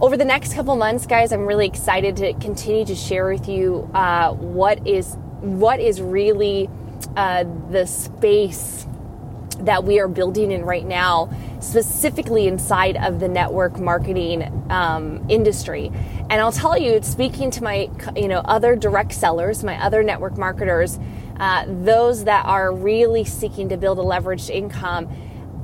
Over 0.00 0.16
the 0.16 0.24
next 0.24 0.54
couple 0.54 0.74
months, 0.76 1.06
guys, 1.06 1.32
I'm 1.32 1.46
really 1.46 1.66
excited 1.66 2.16
to 2.16 2.32
continue 2.34 2.84
to 2.86 2.94
share 2.94 3.28
with 3.28 3.48
you 3.48 3.88
uh, 3.94 4.32
what 4.32 4.86
is 4.86 5.16
what 5.40 5.80
is 5.80 6.00
really 6.00 6.68
uh, 7.16 7.44
the 7.70 7.86
space 7.86 8.86
that 9.60 9.84
we 9.84 10.00
are 10.00 10.08
building 10.08 10.50
in 10.50 10.64
right 10.64 10.86
now, 10.86 11.30
specifically 11.60 12.46
inside 12.46 12.96
of 12.96 13.20
the 13.20 13.28
network 13.28 13.78
marketing 13.78 14.66
um, 14.70 15.24
industry. 15.28 15.92
And 16.30 16.40
I'll 16.40 16.52
tell 16.52 16.76
you, 16.76 17.00
speaking 17.02 17.50
to 17.52 17.62
my 17.62 17.90
you 18.16 18.28
know 18.28 18.40
other 18.44 18.74
direct 18.76 19.12
sellers, 19.12 19.62
my 19.62 19.80
other 19.82 20.02
network 20.02 20.36
marketers, 20.36 20.98
uh, 21.42 21.64
those 21.66 22.22
that 22.22 22.46
are 22.46 22.72
really 22.72 23.24
seeking 23.24 23.68
to 23.68 23.76
build 23.76 23.98
a 23.98 24.02
leveraged 24.02 24.48
income. 24.48 25.08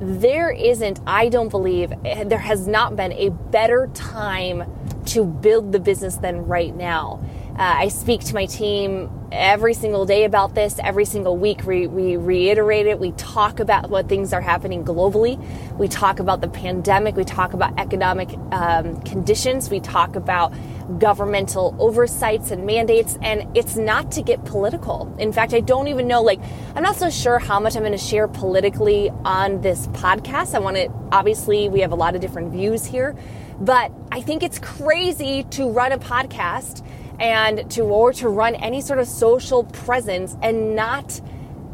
There 0.01 0.51
isn't, 0.51 0.99
I 1.07 1.29
don't 1.29 1.47
believe, 1.47 1.93
there 2.03 2.37
has 2.37 2.67
not 2.67 2.97
been 2.97 3.13
a 3.13 3.29
better 3.29 3.89
time 3.93 4.69
to 5.05 5.23
build 5.23 5.71
the 5.71 5.79
business 5.79 6.17
than 6.17 6.45
right 6.47 6.75
now. 6.75 7.23
Uh, 7.51 7.75
I 7.77 7.87
speak 7.87 8.19
to 8.25 8.33
my 8.33 8.45
team 8.45 9.09
every 9.31 9.73
single 9.73 10.05
day 10.05 10.23
about 10.23 10.55
this. 10.55 10.79
Every 10.83 11.05
single 11.05 11.37
week, 11.37 11.63
we, 11.65 11.87
we 11.87 12.17
reiterate 12.17 12.87
it. 12.87 12.99
We 12.99 13.11
talk 13.13 13.59
about 13.59 13.89
what 13.89 14.09
things 14.09 14.33
are 14.33 14.41
happening 14.41 14.83
globally. 14.83 15.37
We 15.77 15.87
talk 15.87 16.19
about 16.19 16.41
the 16.41 16.47
pandemic. 16.47 17.15
We 17.15 17.23
talk 17.23 17.53
about 17.53 17.77
economic 17.79 18.29
um, 18.51 19.01
conditions. 19.01 19.69
We 19.69 19.79
talk 19.79 20.15
about 20.15 20.53
governmental 20.99 21.75
oversights 21.79 22.51
and 22.51 22.65
mandates. 22.65 23.17
And 23.21 23.55
it's 23.55 23.75
not 23.75 24.11
to 24.13 24.21
get 24.21 24.43
political. 24.45 25.13
In 25.19 25.31
fact, 25.31 25.53
I 25.53 25.59
don't 25.59 25.87
even 25.87 26.07
know, 26.07 26.21
like, 26.21 26.39
I'm 26.75 26.83
not 26.83 26.95
so 26.95 27.09
sure 27.09 27.39
how 27.39 27.59
much 27.59 27.75
I'm 27.75 27.83
going 27.83 27.91
to 27.91 27.97
share 27.97 28.27
politically 28.27 29.09
on 29.23 29.61
this 29.61 29.87
podcast. 29.87 30.55
I 30.55 30.59
want 30.59 30.77
to, 30.77 30.91
obviously, 31.11 31.69
we 31.69 31.81
have 31.81 31.91
a 31.91 31.95
lot 31.95 32.15
of 32.15 32.21
different 32.21 32.51
views 32.51 32.85
here. 32.85 33.15
But 33.59 33.91
I 34.11 34.21
think 34.21 34.41
it's 34.41 34.57
crazy 34.57 35.43
to 35.51 35.69
run 35.69 35.91
a 35.91 35.97
podcast 35.99 36.85
and 37.19 37.69
to 37.71 37.81
or 37.81 38.13
to 38.13 38.29
run 38.29 38.55
any 38.55 38.81
sort 38.81 38.99
of 38.99 39.07
social 39.07 39.63
presence 39.63 40.35
and 40.41 40.75
not 40.75 41.21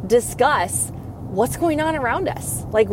discuss 0.08 0.92
what's 1.28 1.58
going 1.58 1.82
on 1.82 1.96
around 1.96 2.28
us. 2.28 2.64
Like 2.66 2.88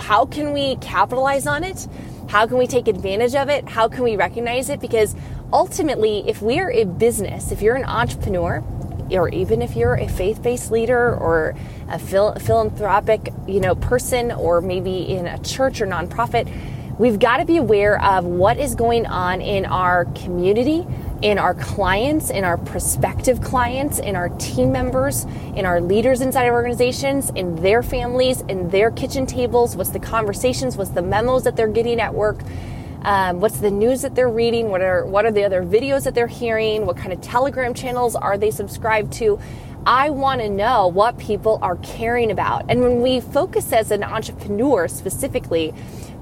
how 0.00 0.26
can 0.26 0.52
we 0.52 0.76
capitalize 0.76 1.46
on 1.46 1.64
it? 1.64 1.86
How 2.28 2.46
can 2.46 2.58
we 2.58 2.66
take 2.66 2.88
advantage 2.88 3.34
of 3.34 3.48
it? 3.48 3.68
How 3.68 3.88
can 3.88 4.02
we 4.02 4.16
recognize 4.16 4.68
it? 4.68 4.80
Because 4.80 5.14
ultimately, 5.52 6.28
if 6.28 6.40
we're 6.42 6.70
a 6.70 6.84
business, 6.84 7.52
if 7.52 7.62
you're 7.62 7.76
an 7.76 7.84
entrepreneur, 7.84 8.62
or 9.10 9.28
even 9.28 9.60
if 9.60 9.76
you're 9.76 9.94
a 9.94 10.08
faith-based 10.08 10.70
leader 10.70 11.14
or 11.14 11.54
a 11.88 11.98
phil- 11.98 12.34
philanthropic, 12.36 13.32
you 13.46 13.60
know, 13.60 13.74
person, 13.74 14.32
or 14.32 14.60
maybe 14.60 15.08
in 15.14 15.26
a 15.26 15.38
church 15.40 15.80
or 15.80 15.86
nonprofit, 15.86 16.50
we've 16.98 17.18
got 17.18 17.36
to 17.36 17.44
be 17.44 17.58
aware 17.58 18.02
of 18.02 18.24
what 18.24 18.58
is 18.58 18.74
going 18.74 19.04
on 19.06 19.40
in 19.40 19.66
our 19.66 20.06
community, 20.06 20.86
in 21.24 21.38
our 21.38 21.54
clients, 21.54 22.28
in 22.28 22.44
our 22.44 22.58
prospective 22.58 23.40
clients, 23.40 23.98
in 23.98 24.14
our 24.14 24.28
team 24.38 24.70
members, 24.70 25.24
in 25.56 25.64
our 25.64 25.80
leaders 25.80 26.20
inside 26.20 26.46
our 26.46 26.52
organizations, 26.52 27.30
in 27.30 27.56
their 27.62 27.82
families, 27.82 28.42
in 28.42 28.68
their 28.68 28.90
kitchen 28.90 29.24
tables. 29.24 29.74
What's 29.74 29.88
the 29.88 29.98
conversations? 29.98 30.76
What's 30.76 30.90
the 30.90 31.00
memos 31.00 31.44
that 31.44 31.56
they're 31.56 31.66
getting 31.66 31.98
at 31.98 32.12
work? 32.12 32.42
Um, 33.04 33.40
what's 33.40 33.60
the 33.60 33.70
news 33.70 34.02
that 34.02 34.14
they're 34.14 34.28
reading? 34.28 34.68
What 34.68 34.82
are 34.82 35.06
what 35.06 35.24
are 35.24 35.32
the 35.32 35.44
other 35.44 35.62
videos 35.62 36.04
that 36.04 36.14
they're 36.14 36.26
hearing? 36.26 36.84
What 36.84 36.98
kind 36.98 37.10
of 37.10 37.22
Telegram 37.22 37.72
channels 37.72 38.14
are 38.14 38.36
they 38.36 38.50
subscribed 38.50 39.10
to? 39.14 39.40
I 39.86 40.10
want 40.10 40.42
to 40.42 40.50
know 40.50 40.88
what 40.88 41.16
people 41.16 41.58
are 41.62 41.76
caring 41.76 42.30
about. 42.30 42.66
And 42.68 42.82
when 42.82 43.00
we 43.00 43.20
focus 43.20 43.72
as 43.72 43.90
an 43.90 44.04
entrepreneur 44.04 44.88
specifically, 44.88 45.70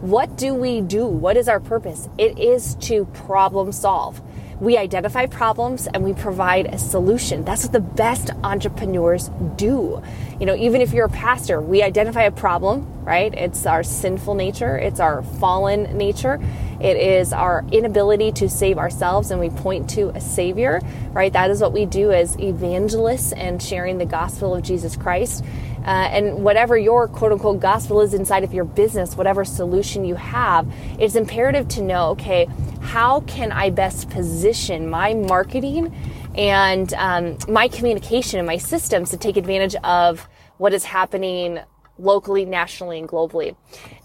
what 0.01 0.37
do 0.37 0.55
we 0.55 0.81
do? 0.81 1.07
What 1.07 1.37
is 1.37 1.49
our 1.49 1.61
purpose? 1.61 2.09
It 2.19 2.39
is 2.39 2.77
to 2.83 3.05
problem 3.07 3.73
solve. 3.73 4.21
We 4.63 4.77
identify 4.77 5.27
problems 5.27 5.89
and 5.89 6.05
we 6.05 6.13
provide 6.13 6.67
a 6.67 6.79
solution. 6.79 7.45
That's 7.45 7.65
what 7.65 7.73
the 7.73 7.81
best 7.81 8.31
entrepreneurs 8.45 9.29
do. 9.57 10.01
You 10.39 10.47
know, 10.47 10.55
even 10.55 10.81
if 10.81 10.93
you're 10.93 11.07
a 11.07 11.11
pastor, 11.11 11.61
we 11.61 11.83
identify 11.83 12.23
a 12.23 12.31
problem, 12.31 12.87
right? 13.03 13.35
It's 13.35 13.67
our 13.67 13.83
sinful 13.83 14.35
nature, 14.35 14.79
it's 14.79 15.01
our 15.01 15.25
fallen 15.25 15.99
nature, 15.99 16.41
it 16.81 16.97
is 16.97 17.33
our 17.33 17.65
inability 17.73 18.31
to 18.33 18.49
save 18.49 18.79
ourselves, 18.79 19.33
and 19.33 19.41
we 19.41 19.51
point 19.51 19.91
to 19.91 20.11
a 20.11 20.21
Savior, 20.21 20.81
right? 21.11 21.33
That 21.33 21.51
is 21.51 21.61
what 21.61 21.73
we 21.73 21.85
do 21.85 22.13
as 22.13 22.39
evangelists 22.39 23.33
and 23.33 23.61
sharing 23.61 23.99
the 23.99 24.07
gospel 24.07 24.55
of 24.55 24.63
Jesus 24.63 24.95
Christ. 24.95 25.45
Uh, 25.85 25.87
and 25.89 26.45
whatever 26.45 26.79
your 26.79 27.09
quote 27.09 27.33
unquote 27.33 27.59
gospel 27.59 28.01
is 28.01 28.15
inside 28.15 28.45
of 28.45 28.55
your 28.55 28.65
business, 28.65 29.17
whatever 29.17 29.45
solution 29.45 30.05
you 30.05 30.15
have, 30.15 30.73
it's 31.01 31.17
imperative 31.17 31.67
to 31.67 31.83
know 31.83 32.11
okay, 32.11 32.47
how 32.83 33.21
can 33.21 33.53
I 33.53 33.71
best 33.71 34.11
position 34.11 34.91
my 34.91 35.15
marketing 35.15 35.95
and 36.35 36.93
um, 36.95 37.39
my 37.49 37.69
communication 37.69 38.39
and 38.39 38.47
my 38.47 38.57
systems 38.57 39.11
to 39.11 39.17
take 39.17 39.37
advantage 39.37 39.75
of 39.85 40.29
what 40.59 40.73
is 40.73 40.85
happening 40.85 41.61
locally, 41.99 42.45
nationally, 42.45 42.99
and 42.99 43.09
globally. 43.09 43.57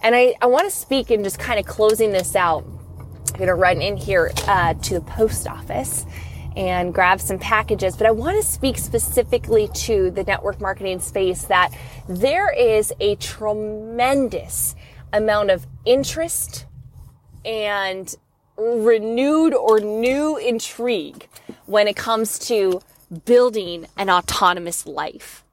And 0.01 0.15
I, 0.15 0.35
I 0.41 0.45
want 0.45 0.65
to 0.65 0.75
speak 0.75 1.11
in 1.11 1.23
just 1.23 1.39
kind 1.39 1.59
of 1.59 1.65
closing 1.65 2.11
this 2.11 2.35
out. 2.35 2.63
I'm 2.65 3.37
going 3.37 3.47
to 3.47 3.55
run 3.55 3.81
in 3.81 3.97
here 3.97 4.31
uh, 4.47 4.73
to 4.73 4.95
the 4.95 5.01
post 5.01 5.47
office 5.47 6.05
and 6.55 6.93
grab 6.93 7.21
some 7.21 7.37
packages. 7.37 7.95
But 7.95 8.07
I 8.07 8.11
want 8.11 8.35
to 8.37 8.43
speak 8.43 8.77
specifically 8.77 9.69
to 9.73 10.11
the 10.11 10.23
network 10.23 10.59
marketing 10.59 10.99
space 10.99 11.43
that 11.43 11.71
there 12.09 12.51
is 12.51 12.91
a 12.99 13.15
tremendous 13.15 14.75
amount 15.13 15.51
of 15.51 15.67
interest 15.85 16.65
and 17.45 18.13
renewed 18.57 19.53
or 19.53 19.79
new 19.79 20.37
intrigue 20.37 21.27
when 21.65 21.87
it 21.87 21.95
comes 21.95 22.39
to 22.39 22.81
building 23.25 23.87
an 23.97 24.09
autonomous 24.09 24.85
life, 24.85 25.43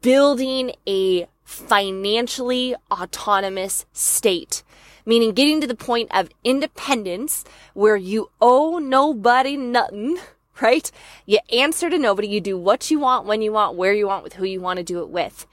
building 0.00 0.72
a 0.86 1.28
financially 1.44 2.74
autonomous 2.90 3.86
state 3.92 4.62
meaning 5.06 5.32
getting 5.32 5.60
to 5.60 5.66
the 5.66 5.74
point 5.74 6.14
of 6.14 6.28
independence 6.44 7.44
where 7.72 7.96
you 7.96 8.30
owe 8.40 8.78
nobody 8.78 9.56
nothing, 9.56 10.18
right? 10.60 10.90
You 11.24 11.38
answer 11.52 11.88
to 11.88 11.98
nobody. 11.98 12.28
You 12.28 12.40
do 12.40 12.58
what 12.58 12.90
you 12.90 12.98
want, 12.98 13.24
when 13.24 13.40
you 13.40 13.52
want, 13.52 13.76
where 13.76 13.94
you 13.94 14.08
want, 14.08 14.24
with 14.24 14.34
who 14.34 14.44
you 14.44 14.60
want 14.60 14.78
to 14.78 14.82
do 14.82 14.98
it 15.00 15.08
with. 15.08 15.46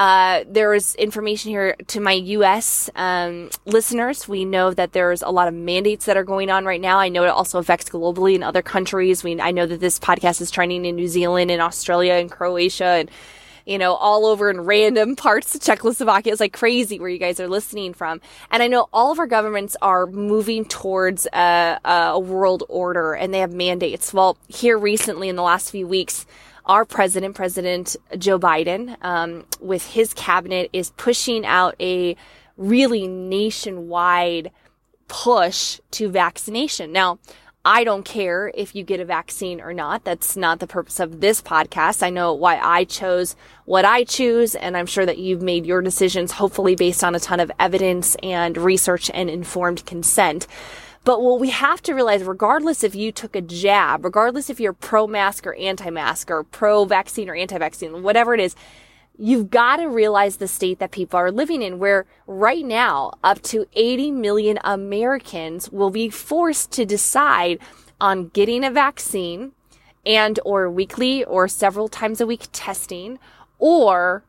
Uh, 0.00 0.44
there 0.48 0.72
is 0.72 0.94
information 0.94 1.50
here 1.50 1.76
to 1.88 2.00
my 2.00 2.12
U.S. 2.12 2.88
Um, 2.96 3.50
listeners. 3.66 4.26
We 4.26 4.46
know 4.46 4.72
that 4.72 4.92
there's 4.92 5.20
a 5.20 5.28
lot 5.28 5.46
of 5.46 5.52
mandates 5.52 6.06
that 6.06 6.16
are 6.16 6.24
going 6.24 6.48
on 6.48 6.64
right 6.64 6.80
now. 6.80 6.98
I 6.98 7.10
know 7.10 7.24
it 7.24 7.28
also 7.28 7.58
affects 7.58 7.90
globally 7.90 8.34
in 8.34 8.42
other 8.42 8.62
countries. 8.62 9.22
We, 9.22 9.38
I 9.38 9.50
know 9.50 9.66
that 9.66 9.78
this 9.78 9.98
podcast 9.98 10.40
is 10.40 10.50
trending 10.50 10.86
in 10.86 10.96
New 10.96 11.06
Zealand 11.06 11.50
and 11.50 11.60
Australia 11.60 12.14
and 12.14 12.30
Croatia 12.30 12.86
and 12.86 13.10
you 13.66 13.76
know, 13.76 13.92
all 13.92 14.24
over 14.24 14.48
in 14.48 14.62
random 14.62 15.16
parts 15.16 15.54
of 15.54 15.60
Czechoslovakia. 15.60 16.32
It's 16.32 16.40
like 16.40 16.54
crazy 16.54 16.98
where 16.98 17.10
you 17.10 17.18
guys 17.18 17.38
are 17.38 17.46
listening 17.46 17.92
from. 17.92 18.22
And 18.50 18.62
I 18.62 18.68
know 18.68 18.88
all 18.94 19.12
of 19.12 19.18
our 19.18 19.26
governments 19.26 19.76
are 19.82 20.06
moving 20.06 20.64
towards 20.64 21.26
a, 21.26 21.78
a 21.84 22.18
world 22.18 22.64
order 22.70 23.12
and 23.12 23.34
they 23.34 23.40
have 23.40 23.52
mandates. 23.52 24.14
Well, 24.14 24.38
here 24.48 24.78
recently 24.78 25.28
in 25.28 25.36
the 25.36 25.42
last 25.42 25.70
few 25.70 25.86
weeks, 25.86 26.24
our 26.64 26.84
president, 26.84 27.34
President 27.34 27.96
Joe 28.18 28.38
Biden, 28.38 28.96
um, 29.02 29.44
with 29.60 29.86
his 29.86 30.14
cabinet 30.14 30.70
is 30.72 30.90
pushing 30.96 31.44
out 31.46 31.74
a 31.80 32.16
really 32.56 33.06
nationwide 33.08 34.50
push 35.08 35.80
to 35.92 36.08
vaccination. 36.08 36.92
Now, 36.92 37.18
I 37.64 37.84
don't 37.84 38.04
care 38.04 38.50
if 38.54 38.74
you 38.74 38.84
get 38.84 39.00
a 39.00 39.04
vaccine 39.04 39.60
or 39.60 39.74
not. 39.74 40.04
That's 40.04 40.34
not 40.34 40.60
the 40.60 40.66
purpose 40.66 40.98
of 40.98 41.20
this 41.20 41.42
podcast. 41.42 42.02
I 42.02 42.08
know 42.08 42.32
why 42.32 42.58
I 42.58 42.84
chose 42.84 43.36
what 43.66 43.84
I 43.84 44.04
choose, 44.04 44.54
and 44.54 44.78
I'm 44.78 44.86
sure 44.86 45.04
that 45.04 45.18
you've 45.18 45.42
made 45.42 45.66
your 45.66 45.82
decisions 45.82 46.32
hopefully 46.32 46.74
based 46.74 47.04
on 47.04 47.14
a 47.14 47.20
ton 47.20 47.38
of 47.38 47.52
evidence 47.58 48.16
and 48.22 48.56
research 48.56 49.10
and 49.12 49.28
informed 49.28 49.84
consent. 49.84 50.46
But 51.04 51.22
what 51.22 51.40
we 51.40 51.50
have 51.50 51.82
to 51.82 51.94
realize, 51.94 52.22
regardless 52.24 52.84
if 52.84 52.94
you 52.94 53.10
took 53.10 53.34
a 53.34 53.40
jab, 53.40 54.04
regardless 54.04 54.50
if 54.50 54.60
you're 54.60 54.74
pro 54.74 55.06
mask 55.06 55.46
or 55.46 55.54
anti 55.54 55.90
mask 55.90 56.30
or 56.30 56.44
pro 56.44 56.84
vaccine 56.84 57.28
or 57.28 57.34
anti 57.34 57.58
vaccine, 57.58 58.02
whatever 58.02 58.34
it 58.34 58.40
is, 58.40 58.54
you've 59.18 59.50
got 59.50 59.76
to 59.76 59.86
realize 59.86 60.36
the 60.36 60.48
state 60.48 60.78
that 60.78 60.90
people 60.90 61.18
are 61.18 61.32
living 61.32 61.62
in 61.62 61.78
where 61.78 62.06
right 62.26 62.64
now 62.64 63.12
up 63.24 63.40
to 63.42 63.66
80 63.74 64.10
million 64.12 64.58
Americans 64.64 65.70
will 65.70 65.90
be 65.90 66.10
forced 66.10 66.70
to 66.72 66.84
decide 66.84 67.58
on 68.00 68.28
getting 68.28 68.64
a 68.64 68.70
vaccine 68.70 69.52
and 70.06 70.40
or 70.44 70.70
weekly 70.70 71.24
or 71.24 71.48
several 71.48 71.88
times 71.88 72.20
a 72.20 72.26
week 72.26 72.46
testing 72.52 73.18
or 73.58 74.22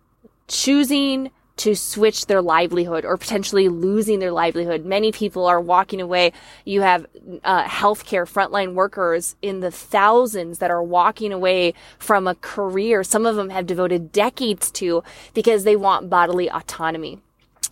choosing 0.48 1.32
to 1.62 1.76
switch 1.76 2.26
their 2.26 2.42
livelihood 2.42 3.06
or 3.06 3.18
potentially 3.18 3.70
losing 3.70 4.18
their 4.18 4.32
livelihood. 4.32 4.84
Many 4.84 5.12
people 5.12 5.46
are 5.46 5.62
walking 5.62 6.02
away. 6.02 6.34
You 6.66 6.82
have 6.82 7.06
uh, 7.44 7.66
healthcare 7.66 8.28
frontline 8.28 8.74
workers 8.74 9.36
in 9.44 9.60
the 9.60 9.70
thousands 9.70 10.58
that 10.58 10.72
are 10.72 10.82
walking 10.82 11.32
away 11.32 11.76
from 12.00 12.28
a 12.28 12.34
career. 12.34 13.04
Some 13.04 13.28
of 13.28 13.36
them 13.36 13.52
have 13.52 13.68
devoted 13.68 14.12
decades 14.12 14.72
to 14.72 15.04
because 15.36 15.64
they 15.64 15.76
want 15.76 16.10
bodily 16.10 16.50
autonomy 16.50 17.20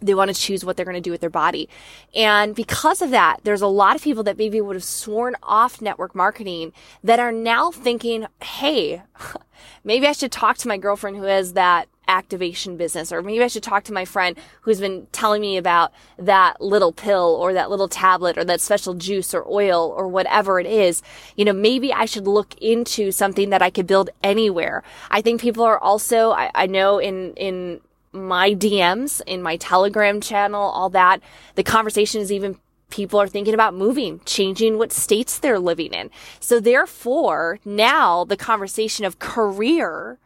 they 0.01 0.13
want 0.13 0.33
to 0.33 0.39
choose 0.39 0.63
what 0.63 0.77
they're 0.77 0.85
going 0.85 0.95
to 0.95 1.01
do 1.01 1.11
with 1.11 1.19
their 1.19 1.29
body. 1.29 1.67
And 2.15 2.55
because 2.55 3.01
of 3.01 3.09
that, 3.09 3.41
there's 3.43 3.61
a 3.61 3.67
lot 3.67 3.97
of 3.97 4.01
people 4.01 4.23
that 4.23 4.37
maybe 4.37 4.61
would 4.61 4.77
have 4.77 4.83
sworn 4.83 5.35
off 5.43 5.81
network 5.81 6.15
marketing 6.15 6.71
that 7.03 7.19
are 7.19 7.33
now 7.33 7.69
thinking, 7.69 8.25
Hey, 8.41 9.01
maybe 9.83 10.07
I 10.07 10.13
should 10.13 10.31
talk 10.31 10.57
to 10.59 10.69
my 10.69 10.77
girlfriend 10.77 11.17
who 11.17 11.23
has 11.23 11.51
that 11.51 11.89
activation 12.09 12.75
business, 12.75 13.11
or 13.11 13.21
maybe 13.21 13.43
I 13.43 13.47
should 13.47 13.63
talk 13.63 13.83
to 13.85 13.93
my 13.93 14.03
friend 14.03 14.37
who's 14.61 14.81
been 14.81 15.07
telling 15.11 15.41
me 15.41 15.55
about 15.55 15.93
that 16.17 16.59
little 16.59 16.91
pill 16.91 17.37
or 17.39 17.53
that 17.53 17.69
little 17.69 17.87
tablet 17.87 18.37
or 18.37 18.43
that 18.45 18.59
special 18.59 18.95
juice 18.95 19.33
or 19.33 19.47
oil 19.47 19.93
or 19.95 20.07
whatever 20.07 20.59
it 20.59 20.65
is. 20.65 21.01
You 21.37 21.45
know, 21.45 21.53
maybe 21.53 21.93
I 21.93 22.05
should 22.05 22.27
look 22.27 22.55
into 22.59 23.11
something 23.11 23.51
that 23.51 23.61
I 23.61 23.69
could 23.69 23.87
build 23.87 24.09
anywhere. 24.23 24.83
I 25.09 25.21
think 25.21 25.39
people 25.39 25.63
are 25.63 25.79
also, 25.79 26.31
I, 26.31 26.51
I 26.55 26.65
know 26.65 26.97
in, 26.97 27.33
in 27.35 27.79
my 28.11 28.55
DMs, 28.55 29.21
in 29.27 29.41
my 29.41 29.57
Telegram 29.57 30.19
channel, 30.19 30.61
all 30.61 30.89
that, 30.89 31.21
the 31.55 31.63
conversation 31.63 32.21
is 32.21 32.31
even 32.31 32.57
people 32.89 33.21
are 33.21 33.27
thinking 33.27 33.53
about 33.53 33.75
moving, 33.75 34.19
changing 34.25 34.77
what 34.77 34.91
states 34.91 35.37
they're 35.37 35.59
living 35.59 35.93
in. 35.93 36.09
So 36.39 36.59
therefore, 36.59 37.59
now 37.63 38.23
the 38.23 38.37
conversation 38.37 39.05
of 39.05 39.19
career 39.19 40.17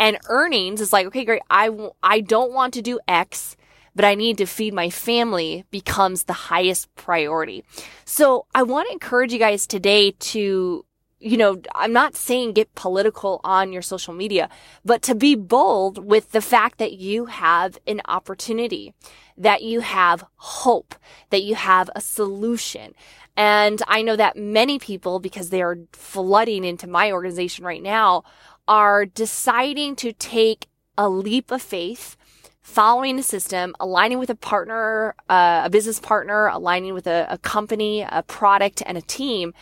and 0.00 0.18
earnings 0.28 0.80
is 0.80 0.92
like, 0.92 1.06
okay, 1.08 1.24
great. 1.24 1.42
I 1.50 1.66
w- 1.66 1.92
I 2.02 2.22
don't 2.22 2.52
want 2.52 2.74
to 2.74 2.82
do 2.82 2.98
X, 3.06 3.56
but 3.94 4.04
I 4.04 4.14
need 4.14 4.38
to 4.38 4.46
feed 4.46 4.72
my 4.72 4.88
family 4.88 5.64
becomes 5.70 6.24
the 6.24 6.32
highest 6.32 6.92
priority. 6.96 7.62
So 8.06 8.46
I 8.54 8.62
want 8.62 8.88
to 8.88 8.92
encourage 8.94 9.32
you 9.32 9.38
guys 9.38 9.66
today 9.66 10.12
to 10.32 10.84
you 11.22 11.36
know, 11.36 11.60
I'm 11.74 11.92
not 11.92 12.16
saying 12.16 12.54
get 12.54 12.74
political 12.74 13.42
on 13.44 13.74
your 13.74 13.82
social 13.82 14.14
media, 14.14 14.48
but 14.86 15.02
to 15.02 15.14
be 15.14 15.34
bold 15.34 16.02
with 16.02 16.32
the 16.32 16.40
fact 16.40 16.78
that 16.78 16.94
you 16.94 17.26
have 17.26 17.76
an 17.86 18.00
opportunity, 18.06 18.94
that 19.36 19.62
you 19.62 19.80
have 19.80 20.24
hope, 20.36 20.94
that 21.28 21.42
you 21.42 21.56
have 21.56 21.90
a 21.94 22.00
solution. 22.00 22.94
And 23.36 23.82
I 23.86 24.00
know 24.00 24.16
that 24.16 24.36
many 24.36 24.78
people, 24.78 25.20
because 25.20 25.50
they 25.50 25.60
are 25.60 25.78
flooding 25.92 26.64
into 26.64 26.86
my 26.86 27.12
organization 27.12 27.66
right 27.66 27.82
now, 27.82 28.24
are 28.70 29.04
deciding 29.04 29.96
to 29.96 30.12
take 30.12 30.68
a 30.96 31.08
leap 31.08 31.50
of 31.50 31.60
faith 31.60 32.16
following 32.62 33.18
a 33.18 33.22
system, 33.22 33.74
aligning 33.80 34.20
with 34.20 34.30
a 34.30 34.34
partner, 34.36 35.16
uh, 35.28 35.62
a 35.64 35.70
business 35.70 35.98
partner, 35.98 36.46
aligning 36.46 36.94
with 36.94 37.08
a, 37.08 37.26
a 37.28 37.36
company, 37.36 38.06
a 38.08 38.22
product, 38.22 38.80
and 38.86 38.96
a 38.96 39.02
team 39.02 39.52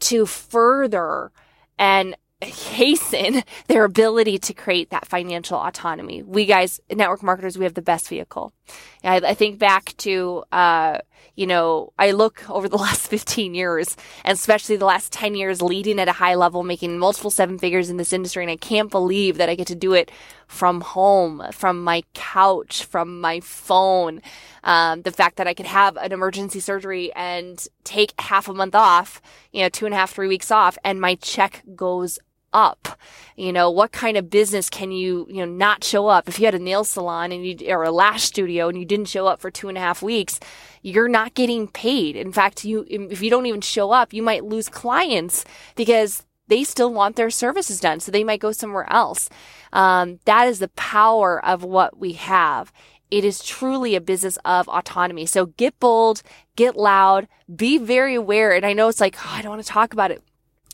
to 0.00 0.26
further 0.26 1.30
and 1.78 2.16
hasten 2.40 3.44
their 3.68 3.84
ability 3.84 4.36
to 4.36 4.52
create 4.52 4.90
that 4.90 5.06
financial 5.06 5.58
autonomy. 5.58 6.24
We 6.24 6.44
guys, 6.44 6.80
network 6.92 7.22
marketers, 7.22 7.56
we 7.56 7.64
have 7.64 7.74
the 7.74 7.82
best 7.82 8.08
vehicle. 8.08 8.52
I, 9.04 9.18
I, 9.18 9.34
think 9.34 9.60
back 9.60 9.96
to, 9.98 10.42
uh, 10.50 10.98
you 11.34 11.46
know, 11.46 11.92
I 11.98 12.12
look 12.12 12.48
over 12.48 12.68
the 12.68 12.76
last 12.86 13.08
15 13.08 13.54
years 13.54 13.96
and 14.24 14.36
especially 14.36 14.76
the 14.76 14.86
last 14.86 15.12
10 15.12 15.34
years 15.34 15.62
leading 15.62 15.98
at 16.00 16.08
a 16.08 16.12
high 16.12 16.34
level, 16.34 16.62
making 16.62 16.98
multiple 16.98 17.30
seven 17.30 17.58
figures 17.58 17.90
in 17.90 17.96
this 17.96 18.12
industry. 18.12 18.42
And 18.42 18.50
I 18.50 18.56
can't 18.56 18.90
believe 18.90 19.36
that 19.38 19.48
I 19.48 19.54
get 19.54 19.66
to 19.68 19.74
do 19.74 19.92
it 19.92 20.10
from 20.46 20.80
home, 20.80 21.42
from 21.52 21.82
my 21.82 22.04
couch, 22.14 22.84
from 22.84 23.20
my 23.20 23.40
phone. 23.40 24.22
Um, 24.64 25.02
the 25.02 25.12
fact 25.12 25.36
that 25.36 25.46
I 25.46 25.54
could 25.54 25.66
have 25.66 25.96
an 25.96 26.12
emergency 26.12 26.60
surgery 26.60 27.12
and 27.14 27.64
take 27.84 28.18
half 28.20 28.48
a 28.48 28.54
month 28.54 28.74
off, 28.74 29.20
you 29.52 29.62
know, 29.62 29.68
two 29.68 29.86
and 29.86 29.94
a 29.94 29.98
half, 29.98 30.12
three 30.12 30.28
weeks 30.28 30.50
off 30.50 30.78
and 30.84 31.00
my 31.00 31.16
check 31.16 31.62
goes 31.74 32.18
up? 32.56 32.98
You 33.36 33.52
know, 33.52 33.70
what 33.70 33.92
kind 33.92 34.16
of 34.16 34.30
business 34.30 34.70
can 34.70 34.90
you, 34.90 35.26
you 35.28 35.44
know, 35.44 35.52
not 35.52 35.84
show 35.84 36.08
up? 36.08 36.26
If 36.26 36.40
you 36.40 36.46
had 36.46 36.54
a 36.54 36.58
nail 36.58 36.84
salon 36.84 37.30
and 37.30 37.46
you, 37.46 37.56
or 37.68 37.84
a 37.84 37.90
lash 37.90 38.24
studio 38.24 38.68
and 38.68 38.78
you 38.78 38.86
didn't 38.86 39.08
show 39.08 39.26
up 39.26 39.42
for 39.42 39.50
two 39.50 39.68
and 39.68 39.76
a 39.76 39.80
half 39.80 40.02
weeks, 40.02 40.40
you're 40.82 41.08
not 41.08 41.34
getting 41.34 41.68
paid. 41.68 42.16
In 42.16 42.32
fact, 42.32 42.64
you, 42.64 42.86
if 42.88 43.20
you 43.20 43.28
don't 43.28 43.46
even 43.46 43.60
show 43.60 43.92
up, 43.92 44.14
you 44.14 44.22
might 44.22 44.44
lose 44.44 44.70
clients 44.70 45.44
because 45.74 46.24
they 46.48 46.64
still 46.64 46.92
want 46.92 47.16
their 47.16 47.30
services 47.30 47.78
done. 47.78 48.00
So 48.00 48.10
they 48.10 48.24
might 48.24 48.40
go 48.40 48.52
somewhere 48.52 48.90
else. 48.90 49.28
Um, 49.72 50.20
that 50.24 50.48
is 50.48 50.58
the 50.58 50.68
power 50.68 51.44
of 51.44 51.62
what 51.62 51.98
we 51.98 52.12
have. 52.12 52.72
It 53.10 53.24
is 53.24 53.44
truly 53.44 53.94
a 53.94 54.00
business 54.00 54.38
of 54.44 54.66
autonomy. 54.68 55.26
So 55.26 55.46
get 55.46 55.78
bold, 55.78 56.22
get 56.56 56.76
loud, 56.76 57.28
be 57.54 57.78
very 57.78 58.14
aware. 58.14 58.52
And 58.52 58.64
I 58.64 58.72
know 58.72 58.88
it's 58.88 59.00
like, 59.00 59.16
oh, 59.18 59.30
I 59.30 59.42
don't 59.42 59.50
want 59.50 59.62
to 59.62 59.68
talk 59.68 59.92
about 59.92 60.10
it 60.10 60.22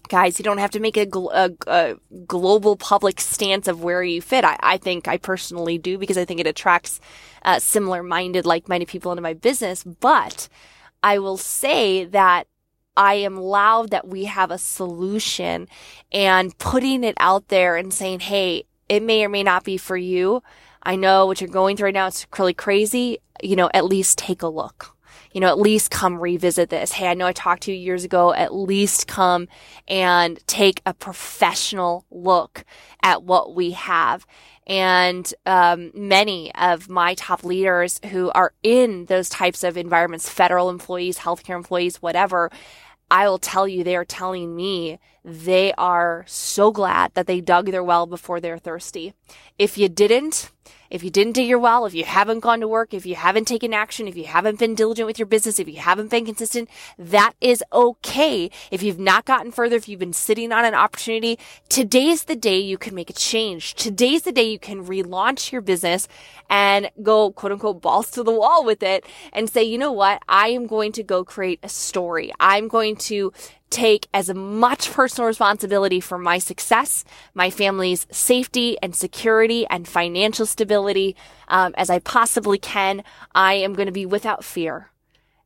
guys, 0.09 0.39
you 0.39 0.43
don't 0.45 0.59
have 0.59 0.71
to 0.73 0.81
make 0.81 0.97
a, 0.97 1.07
gl- 1.07 1.33
a, 1.33 1.55
a 1.71 1.97
global 2.27 2.77
public 2.77 3.21
stance 3.21 3.69
of 3.69 3.83
where 3.83 4.03
you 4.03 4.21
fit. 4.21 4.45
I, 4.45 4.57
I, 4.61 4.77
think 4.77 5.09
I 5.09 5.17
personally 5.17 5.79
do 5.79 5.99
because 5.99 6.19
I 6.19 6.25
think 6.25 6.41
it 6.41 6.47
attracts 6.47 7.01
uh, 7.45 7.59
similar 7.59 8.03
minded, 8.03 8.47
like 8.47 8.69
minded 8.69 8.89
people 8.89 9.13
into 9.13 9.23
my 9.23 9.35
business. 9.35 9.85
But 9.85 10.49
I 11.03 11.19
will 11.19 11.37
say 11.37 12.05
that 12.05 12.47
I 12.97 13.15
am 13.15 13.37
loud 13.37 13.91
that 13.91 14.07
we 14.07 14.27
have 14.27 14.51
a 14.51 14.59
solution 14.59 15.69
and 16.13 16.57
putting 16.59 17.05
it 17.05 17.15
out 17.19 17.49
there 17.49 17.77
and 17.77 17.93
saying, 17.93 18.21
Hey, 18.21 18.65
it 18.89 19.03
may 19.03 19.25
or 19.25 19.29
may 19.29 19.43
not 19.43 19.65
be 19.65 19.77
for 19.79 19.97
you. 19.97 20.43
I 20.83 20.97
know 20.97 21.27
what 21.27 21.41
you're 21.41 21.49
going 21.49 21.77
through 21.77 21.87
right 21.87 21.95
now. 21.95 22.09
It's 22.09 22.27
really 22.39 22.55
crazy. 22.55 23.19
You 23.43 23.57
know, 23.57 23.71
at 23.73 23.85
least 23.85 24.19
take 24.19 24.43
a 24.43 24.49
look 24.49 24.97
you 25.33 25.41
know, 25.41 25.49
at 25.49 25.59
least 25.59 25.91
come 25.91 26.19
revisit 26.19 26.71
this. 26.71 26.93
Hey, 26.93 27.09
I 27.09 27.15
know 27.15 27.27
I 27.27 27.33
talked 27.33 27.63
to 27.65 27.73
you 27.73 27.79
years 27.79 28.05
ago. 28.05 28.33
At 28.33 28.55
least 28.55 29.07
come 29.07 29.49
and 29.89 30.39
take 30.47 30.81
a 30.87 30.95
professional 30.95 32.05
look 32.11 32.65
at 33.03 33.23
what 33.23 33.55
we 33.55 33.73
have. 33.73 34.27
And 34.67 35.33
um, 35.45 35.91
many 35.95 36.55
of 36.55 36.89
my 36.89 37.15
top 37.15 37.43
leaders 37.43 38.01
who 38.11 38.31
are 38.31 38.53
in 38.63 39.07
those 39.07 39.29
types 39.29 39.65
of 39.65 39.77
environments, 39.77 40.29
federal 40.29 40.71
employees, 40.71 41.19
healthcare 41.19 41.57
employees, 41.57 42.01
whatever, 42.01 42.51
I 43.11 43.29
will 43.29 43.39
tell 43.39 43.67
you, 43.67 43.83
they 43.83 43.97
are 43.97 44.05
telling 44.05 44.55
me 44.55 44.99
they 45.25 45.73
are 45.75 46.25
so 46.27 46.71
glad 46.71 47.15
that 47.15 47.27
they 47.27 47.41
dug 47.41 47.67
their 47.71 47.83
well 47.83 48.07
before 48.07 48.41
they're 48.41 48.59
thirsty. 48.59 49.15
If 49.59 49.77
you 49.77 49.89
didn't, 49.89 50.52
if 50.91 51.03
you 51.03 51.11
didn't 51.11 51.33
do 51.33 51.43
your 51.43 51.59
well, 51.59 51.87
if 51.87 51.95
you 51.95 52.05
haven't 52.05 52.41
gone 52.41 52.61
to 52.61 52.69
work, 52.69 52.93
if 52.93 53.07
you 53.07 53.15
haven't 53.15 53.47
taken 53.47 53.73
action, 53.73 54.07
if 54.07 54.17
you 54.17 54.25
haven't 54.25 54.59
been 54.59 54.75
diligent 54.75 55.07
with 55.07 55.19
your 55.19 55.27
business, 55.27 55.59
if 55.59 55.67
you 55.67 55.79
haven't 55.79 56.11
been 56.11 56.27
consistent, 56.27 56.69
that 56.99 57.33
is 57.41 57.65
okay. 57.73 58.51
If 58.71 58.83
you've 58.83 58.99
not 58.99 59.25
gotten 59.25 59.53
further, 59.53 59.77
if 59.77 59.89
you've 59.89 59.99
been 59.99 60.13
sitting 60.13 60.53
on 60.53 60.65
an 60.65 60.75
opportunity, 60.75 61.39
today's 61.71 62.25
the 62.25 62.37
day 62.37 62.59
you 62.59 62.77
can 62.77 62.95
make 62.95 63.09
a 63.09 63.15
change. 63.15 63.75
Today's 63.75 64.23
the 64.23 64.33
day 64.33 64.51
you 64.51 64.59
can 64.59 64.85
relaunch 64.85 65.51
your 65.51 65.63
business 65.63 66.09
and 66.51 66.91
go 67.03 67.31
quote 67.31 67.53
unquote 67.53 67.81
balls 67.81 68.11
to 68.11 68.23
the 68.23 68.33
wall 68.33 68.65
with 68.65 68.83
it 68.83 69.07
and 69.33 69.49
say, 69.49 69.63
you 69.63 69.79
know 69.79 69.93
what? 69.93 70.23
I 70.29 70.49
am 70.49 70.67
going 70.67 70.93
to 70.93 71.03
go 71.03 71.25
create 71.25 71.61
a 71.63 71.69
story. 71.71 72.33
I'm 72.39 72.69
going 72.69 72.97
to 72.97 73.33
take 73.73 74.07
as 74.15 74.33
much 74.33 74.93
personal 74.93 75.27
responsibility 75.27 75.99
for 75.99 76.19
my 76.19 76.39
success, 76.39 77.05
my 77.35 77.51
family's 77.51 78.07
safety 78.11 78.77
and 78.83 78.95
security 78.95 79.67
and 79.69 79.89
financial 79.89 80.47
stability 80.47 81.17
um, 81.49 81.75
as 81.77 81.91
I 81.91 81.99
possibly 81.99 82.59
can. 82.59 83.03
I 83.35 83.55
am 83.55 83.75
going 83.75 83.87
to 83.87 83.93
be 83.93 84.07
without 84.07 84.45
fear. 84.45 84.91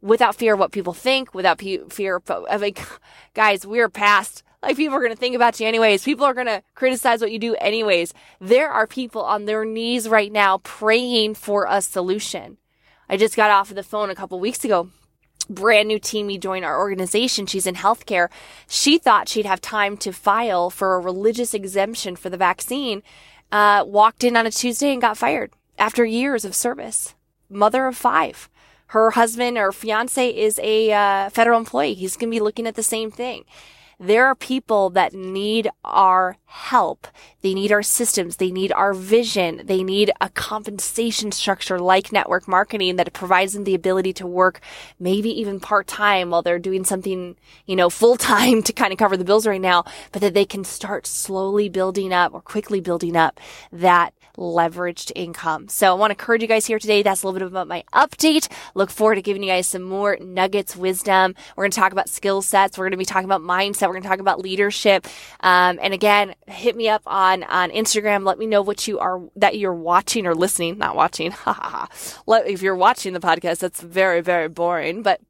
Without 0.03 0.37
fear 0.37 0.55
of 0.55 0.61
what 0.61 0.73
people 0.73 0.93
think, 0.93 1.35
without 1.35 1.59
pe- 1.59 1.89
fear 1.89 2.23
of, 2.29 2.61
like, 2.61 2.81
guys, 3.35 3.67
we're 3.67 3.89
past 3.89 4.43
like 4.62 4.77
people 4.77 4.97
are 4.97 5.01
going 5.01 5.12
to 5.12 5.19
think 5.19 5.37
about 5.37 5.61
you 5.61 5.67
anyways. 5.67 6.03
People 6.03 6.25
are 6.25 6.35
going 6.35 6.47
to 6.47 6.62
criticize 6.75 7.21
what 7.21 7.31
you 7.31 7.39
do 7.39 7.55
anyways. 7.57 8.12
There 8.41 8.69
are 8.71 8.87
people 8.87 9.23
on 9.23 9.45
their 9.45 9.65
knees 9.65 10.09
right 10.09 10.33
now 10.33 10.59
praying 10.59 11.35
for 11.35 11.67
a 11.69 11.81
solution. 11.81 12.57
I 13.09 13.17
just 13.17 13.37
got 13.37 13.51
off 13.53 13.71
of 13.71 13.77
the 13.77 13.85
phone 13.85 14.11
a 14.11 14.15
couple 14.17 14.41
weeks 14.41 14.65
ago 14.65 14.91
brand 15.49 15.88
new 15.88 15.99
teamie 15.99 16.40
joined 16.40 16.64
our 16.64 16.79
organization. 16.79 17.46
She's 17.46 17.66
in 17.66 17.77
healthcare. 17.77 18.29
She 18.68 18.99
thought 18.99 19.29
she'd 19.29 19.46
have 19.46 19.61
time 19.61 19.96
to 19.99 20.12
file 20.12 20.70
for 20.70 20.94
a 20.94 21.01
religious 21.01 21.55
exemption 21.55 22.16
for 22.16 22.31
the 22.31 22.37
vaccine. 22.37 23.03
Uh, 23.53 23.85
walked 23.87 24.25
in 24.25 24.37
on 24.37 24.46
a 24.46 24.51
Tuesday 24.51 24.92
and 24.92 25.01
got 25.01 25.16
fired 25.16 25.53
after 25.79 26.05
years 26.05 26.44
of 26.44 26.55
service. 26.55 27.14
Mother 27.49 27.87
of 27.87 27.96
five. 27.96 28.49
Her 28.88 29.12
husband 29.12 29.59
or 29.59 29.72
fiance 29.72 30.29
is 30.29 30.61
a 30.62 30.92
uh, 30.92 31.31
federal 31.31 31.59
employee. 31.59 31.94
He's 31.94 32.16
going 32.16 32.31
to 32.31 32.37
be 32.37 32.40
looking 32.40 32.66
at 32.66 32.75
the 32.75 32.83
same 32.83 33.11
thing. 33.11 33.44
There 33.99 34.27
are 34.27 34.35
people 34.35 34.91
that 34.91 35.15
need 35.15 35.71
our 35.83 36.37
help. 36.45 37.07
They 37.41 37.55
need 37.55 37.73
our 37.73 37.83
systems. 37.83 38.37
They 38.37 38.51
need 38.51 38.71
our 38.73 38.93
vision. 38.93 39.63
They 39.65 39.83
need 39.83 40.11
a 40.21 40.29
compensation 40.29 41.33
structure 41.33 41.79
like 41.79 42.13
network 42.13 42.47
marketing 42.47 42.97
that 42.97 43.13
provides 43.15 43.55
them 43.55 43.65
the 43.65 43.75
ability 43.75 44.13
to 44.15 44.27
work 44.27 44.61
maybe 45.01 45.31
even 45.31 45.61
part 45.61 45.87
time 45.87 46.29
while 46.29 46.43
they're 46.43 46.59
doing 46.59 46.85
something, 46.85 47.37
you 47.65 47.75
know, 47.75 47.89
full 47.89 48.17
time 48.17 48.63
to 48.65 48.73
kind 48.75 48.93
of 48.93 48.99
cover 48.99 49.17
the 49.17 49.25
bills 49.25 49.47
right 49.47 49.61
now, 49.61 49.83
but 50.13 50.21
that 50.21 50.35
they 50.35 50.45
can 50.45 50.63
start 50.63 51.07
slowly 51.07 51.71
building 51.71 52.13
up 52.13 52.35
or 52.35 52.43
quickly 52.43 52.81
building 52.81 53.17
up 53.17 53.41
that 53.73 54.13
leveraged 54.37 55.12
income. 55.14 55.68
So 55.68 55.90
I 55.90 55.94
want 55.94 56.11
to 56.11 56.14
encourage 56.14 56.42
you 56.42 56.49
guys 56.49 56.66
here 56.66 56.79
today. 56.79 57.03
That's 57.03 57.22
a 57.22 57.27
little 57.27 57.38
bit 57.38 57.53
about 57.53 57.68
my 57.68 57.85
update. 57.92 58.51
Look 58.75 58.90
forward 58.90 59.16
to 59.16 59.22
giving 59.22 59.42
you 59.42 59.51
guys 59.51 59.66
some 59.66 59.83
more 59.83 60.16
nuggets, 60.20 60.77
wisdom. 60.77 61.35
We're 61.57 61.64
going 61.64 61.70
to 61.72 61.81
talk 61.81 61.92
about 61.92 62.09
skill 62.09 62.42
sets. 62.42 62.79
We're 62.79 62.85
going 62.85 62.92
to 62.92 62.96
be 62.99 63.05
talking 63.05 63.25
about 63.25 63.40
mindset. 63.40 63.83
We're 63.83 63.94
going 63.94 64.03
to 64.03 64.09
talk 64.09 64.20
about 64.20 64.40
leadership. 64.40 65.07
Um, 65.40 65.79
and 65.83 65.92
again, 65.94 66.35
hit 66.46 66.77
me 66.77 66.88
up 66.88 67.03
on, 67.07 67.44
on 67.44 67.70
Instagram. 67.70 68.25
Let 68.25 68.38
me 68.38 68.46
know 68.46 68.62
what 68.62 68.87
you 68.87 68.99
are, 68.99 69.22
that 69.37 69.59
you're 69.59 69.75
watching 69.75 70.27
or 70.27 70.35
listening, 70.35 70.79
not 70.79 70.96
watching. 70.96 71.35
If 72.29 72.62
you're 72.62 72.77
watching 72.77 73.12
the 73.12 73.20
podcast, 73.20 73.59
that's 73.59 73.81
very, 73.81 74.20
very 74.20 74.49
boring, 74.49 75.03
but 75.03 75.20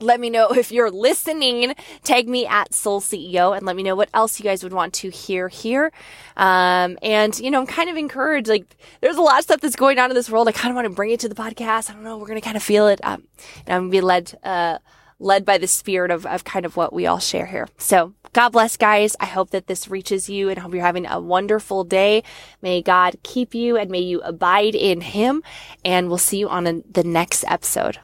let 0.00 0.20
me 0.20 0.30
know 0.30 0.48
if 0.48 0.72
you're 0.72 0.90
listening. 0.90 1.74
Tag 2.02 2.28
me 2.28 2.46
at 2.46 2.74
Soul 2.74 3.00
CEO 3.00 3.56
and 3.56 3.64
let 3.66 3.76
me 3.76 3.82
know 3.82 3.94
what 3.94 4.08
else 4.14 4.38
you 4.38 4.44
guys 4.44 4.62
would 4.62 4.72
want 4.72 4.94
to 4.94 5.10
hear 5.10 5.48
here. 5.48 5.92
Um, 6.36 6.98
and 7.02 7.38
you 7.38 7.50
know, 7.50 7.60
I'm 7.60 7.66
kind 7.66 7.90
of 7.90 7.96
encouraged. 7.96 8.48
Like, 8.48 8.76
there's 9.00 9.16
a 9.16 9.22
lot 9.22 9.38
of 9.38 9.44
stuff 9.44 9.60
that's 9.60 9.76
going 9.76 9.98
on 9.98 10.10
in 10.10 10.14
this 10.14 10.30
world. 10.30 10.48
I 10.48 10.52
kind 10.52 10.70
of 10.70 10.76
want 10.76 10.86
to 10.86 10.94
bring 10.94 11.10
it 11.10 11.20
to 11.20 11.28
the 11.28 11.34
podcast. 11.34 11.90
I 11.90 11.94
don't 11.94 12.04
know. 12.04 12.18
We're 12.18 12.26
gonna 12.26 12.40
kind 12.40 12.56
of 12.56 12.62
feel 12.62 12.88
it. 12.88 13.00
Um, 13.02 13.24
and 13.66 13.76
I'm 13.76 13.82
gonna 13.82 13.90
be 13.90 14.00
led, 14.00 14.38
uh, 14.42 14.78
led 15.18 15.44
by 15.44 15.58
the 15.58 15.68
spirit 15.68 16.10
of, 16.10 16.26
of 16.26 16.44
kind 16.44 16.64
of 16.64 16.76
what 16.76 16.92
we 16.92 17.06
all 17.06 17.18
share 17.18 17.46
here. 17.46 17.68
So 17.78 18.14
God 18.32 18.50
bless 18.50 18.76
guys. 18.76 19.16
I 19.20 19.26
hope 19.26 19.50
that 19.50 19.66
this 19.66 19.88
reaches 19.88 20.28
you 20.28 20.48
and 20.48 20.58
hope 20.58 20.72
you're 20.72 20.84
having 20.84 21.06
a 21.06 21.20
wonderful 21.20 21.84
day. 21.84 22.22
May 22.62 22.80
God 22.80 23.16
keep 23.22 23.54
you 23.54 23.76
and 23.76 23.90
may 23.90 24.00
you 24.00 24.20
abide 24.22 24.74
in 24.74 25.00
him. 25.00 25.42
And 25.84 26.08
we'll 26.08 26.18
see 26.18 26.38
you 26.38 26.48
on 26.48 26.64
the 26.64 27.04
next 27.04 27.44
episode. 27.48 27.98